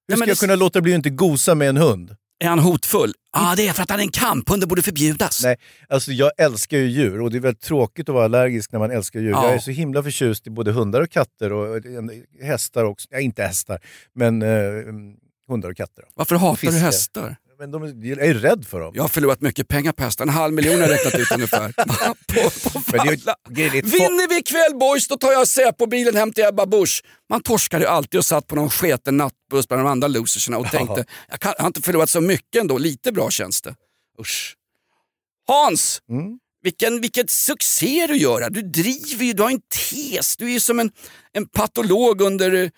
[0.08, 2.16] Hur Nej, ska jag kunna låta bli att inte gosa med en hund?
[2.44, 3.14] Är han hotfull?
[3.34, 5.44] Ja, ah, det är för att han är en kamphund, det borde förbjudas.
[5.44, 5.56] Nej,
[5.90, 8.92] alltså jag älskar ju djur och det är väldigt tråkigt att vara allergisk när man
[8.92, 9.32] älskar djur.
[9.32, 9.46] Ja.
[9.46, 12.04] Jag är så himla förtjust i både hundar och katter och eh,
[12.42, 13.08] hästar också.
[13.12, 13.80] Ja, inte hästar,
[14.16, 14.48] men eh,
[15.52, 16.04] hundar och katter.
[16.16, 16.76] Varför hatar Fiske.
[16.76, 17.36] du hästar?
[17.60, 18.92] Men de, jag är rädd för dem.
[18.96, 21.72] Jag har förlorat mycket pengar på hästar, en halv miljon har jag räknat ut ungefär.
[22.28, 23.36] på, på det falla.
[23.50, 27.04] det fa- Vinner vi ikväll boys, då tar jag Säpo-bilen hem till Ebba Busch.
[27.30, 30.72] Man torskade ju alltid och satt på någon sketen nattbuss bland de andra loserserna och
[30.72, 33.76] tänkte, jag, kan, jag har inte förlorat så mycket ändå, lite bra känns det.
[34.20, 34.56] Usch.
[35.48, 36.02] Hans!
[36.10, 36.40] Mm.
[36.64, 38.50] Vilken, vilket succé du gör!
[38.50, 40.38] Du driver ju, du har en tes.
[40.38, 40.92] Du är som en,
[41.34, 42.72] en patolog under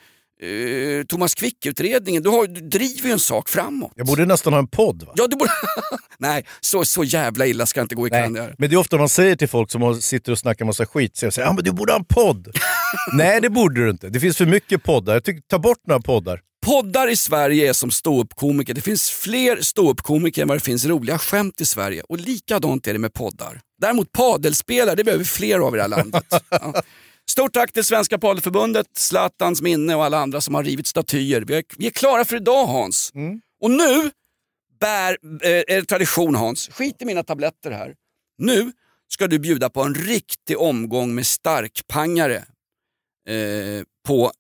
[0.44, 2.24] eh, Thomas Quick-utredningen.
[2.24, 3.92] Du, har- du driver ju en sak framåt.
[3.96, 5.04] Jag borde nästan ha en podd.
[5.04, 5.14] Va?
[5.16, 5.52] Ja, du borde...
[6.18, 8.98] Nej, så, så jävla illa ska jag inte gå i Nej, men det är ofta
[8.98, 11.54] man säger till folk som har- sitter och snackar massa skit, så jag säger ah,
[11.54, 12.48] men du borde ha en podd.
[13.14, 14.10] Nej, det borde du inte.
[14.10, 15.14] Det finns för mycket poddar.
[15.14, 16.40] Jag tycker, ta bort några poddar.
[16.66, 18.74] Poddar i Sverige är som ståuppkomiker.
[18.74, 22.04] Det finns fler ståuppkomiker än vad det finns roliga skämt i Sverige.
[22.10, 23.62] Och likadant är det med poddar.
[23.82, 26.24] Däremot padelspelare, det behöver vi fler av i det här landet.
[26.50, 26.74] Ja.
[27.30, 31.42] Stort tack till Svenska Padelförbundet, Zlatans minne och alla andra som har rivit statyer.
[31.42, 33.12] Vi är, vi är klara för idag Hans.
[33.62, 34.12] Och nu
[34.80, 37.96] bär, eh, är det tradition Hans, skit i mina tabletter här.
[38.38, 38.72] Nu
[39.08, 42.36] ska du bjuda på en riktig omgång med starkpangare
[43.30, 44.32] eh, på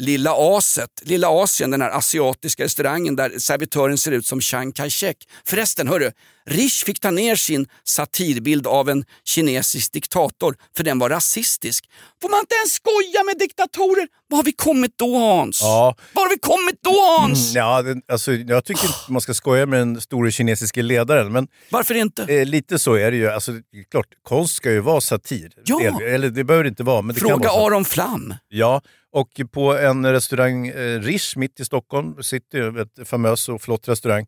[0.00, 5.16] Lilla Aset, Lilla Asien, den här asiatiska restaurangen där servitören ser ut som Chiang Kai-shek.
[5.44, 6.10] Förresten, hörru,
[6.50, 11.84] Rish fick ta ner sin satirbild av en kinesisk diktator för den var rasistisk.
[12.22, 14.08] Får man inte ens skoja med diktatorer?
[14.28, 15.60] Vad har vi kommit då Hans?
[15.62, 15.94] Ja.
[16.12, 17.54] Vad har vi kommit då Hans?
[17.54, 21.48] Ja, det, alltså, jag tycker inte man ska skoja med den store kinesiske ledaren, men
[21.70, 22.22] Varför inte?
[22.22, 23.28] eh, lite så är det ju.
[23.30, 23.52] Alltså,
[23.90, 25.52] klart, konst ska ju vara satir.
[25.64, 26.00] Ja.
[26.02, 27.66] Eller det behöver det inte vara, men det kan Fråga vara så.
[27.66, 28.34] Aron Flam.
[28.48, 28.82] Ja,
[29.12, 33.88] och på en restaurang, eh, Rish mitt i Stockholm, sitter ju ett famös och flott
[33.88, 34.26] restaurang,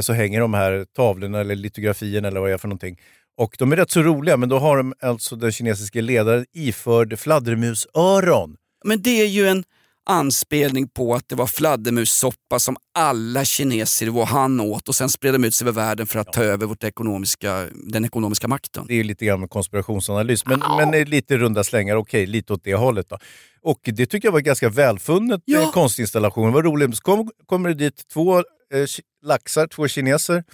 [0.00, 2.98] så hänger de här tavlorna eller litografierna eller vad det är för någonting.
[3.38, 7.18] Och de är rätt så roliga, men då har de alltså den kinesiska ledaren iförd
[7.18, 8.56] fladdermusöron.
[8.84, 9.64] Men det är ju en
[10.08, 15.34] anspelning på att det var fladdermussoppa som alla kineser i Wuhan åt och sen spred
[15.34, 18.84] de ut sig över världen för att ta över vårt ekonomiska, den ekonomiska makten.
[18.88, 22.64] Det är lite grann konspirationsanalys, men, men det är lite runda slängar, okej, lite åt
[22.64, 23.08] det hållet.
[23.08, 23.18] Då.
[23.62, 25.60] Och det tycker jag var ganska välfunnet Ja.
[25.60, 25.70] ja.
[25.72, 26.52] konstinstallation.
[26.52, 26.96] Vad roligt.
[26.96, 28.42] Så kom, kommer det dit två
[28.72, 28.86] eh,
[29.22, 30.44] laxar, två kineser,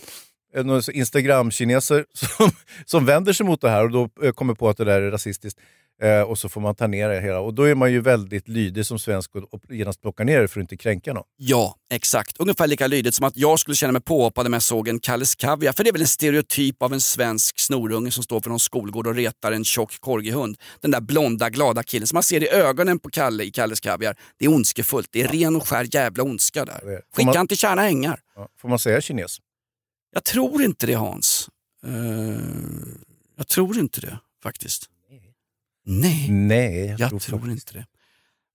[0.55, 2.51] eh, Instagram-kineser som,
[2.85, 5.11] som vänder sig mot det här och då eh, kommer på att det där är
[5.11, 5.61] rasistiskt.
[6.03, 7.41] Eh, och så får man ta ner det hela.
[7.41, 10.49] Och då är man ju väldigt lydig som svensk och, och genast plocka ner det
[10.49, 11.25] för att inte kränka någon.
[11.37, 12.37] Ja, exakt.
[12.39, 15.35] Ungefär lika lydigt som att jag skulle känna mig påhoppad om jag såg en Kalles
[15.35, 15.73] Kaviar.
[15.73, 19.07] För det är väl en stereotyp av en svensk snorunge som står för någon skolgård
[19.07, 20.57] och retar en tjock korgihund.
[20.81, 24.17] Den där blonda glada killen som man ser i ögonen på Kalle i Kalles Kaviar.
[24.39, 25.09] Det är ondskefullt.
[25.13, 26.81] Det är ren och skär jävla ondska där.
[27.17, 28.21] Skicka man- han till Tjärna ängar.
[28.37, 29.39] Ja, får man säga kines?
[30.13, 31.49] Jag tror inte det Hans.
[31.87, 31.91] Eh,
[33.37, 34.91] jag tror inte det faktiskt.
[35.87, 37.87] Nej, Nej, jag tror tror faktiskt- inte det.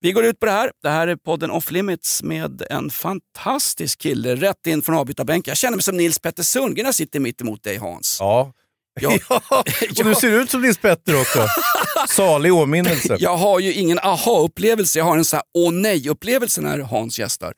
[0.01, 0.71] Vi går ut på det här.
[0.83, 5.51] Det här är podden Off Limits med en fantastisk kille rätt in från avbytarbänken.
[5.51, 8.17] Jag känner mig som Nils Petter Sundgren när jag sitter mitt emot dig Hans.
[8.19, 8.53] Ja.
[9.01, 9.17] Ja.
[9.29, 9.63] ja.
[9.99, 11.45] Och du ser ut som Nils Petter också.
[12.09, 13.17] Salig åminnelse.
[13.19, 17.53] Jag har ju ingen aha-upplevelse, jag har en sån här åh nej-upplevelse när Hans gästar.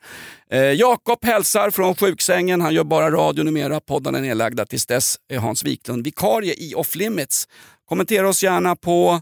[0.50, 4.66] Eh, Jakob hälsar från sjuksängen, han gör bara radio numera, poddarna är nedlagda.
[4.66, 7.48] Tills dess är Hans Wiklund vikarie i Off Limits.
[7.88, 9.20] Kommentera oss gärna på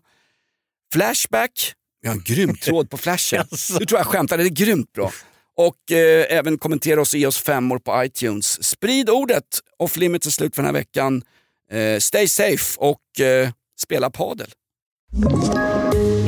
[0.93, 1.73] Flashback.
[2.03, 3.47] Vi har en grym tråd på flashen.
[3.79, 5.13] Nu tror jag skämtar, det är grymt bra.
[5.57, 8.65] Och eh, även kommentera oss och ge oss femmor på iTunes.
[8.65, 9.45] Sprid ordet!
[9.79, 11.23] Off Limits är slut för den här veckan.
[11.73, 14.53] Eh, stay safe och eh, spela padel.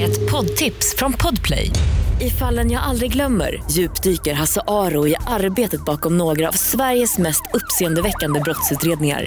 [0.00, 1.70] Ett poddtips från Podplay.
[2.20, 7.42] I fallen jag aldrig glömmer djupdyker Hasse Aro i arbetet bakom några av Sveriges mest
[7.52, 9.26] uppseendeväckande brottsutredningar.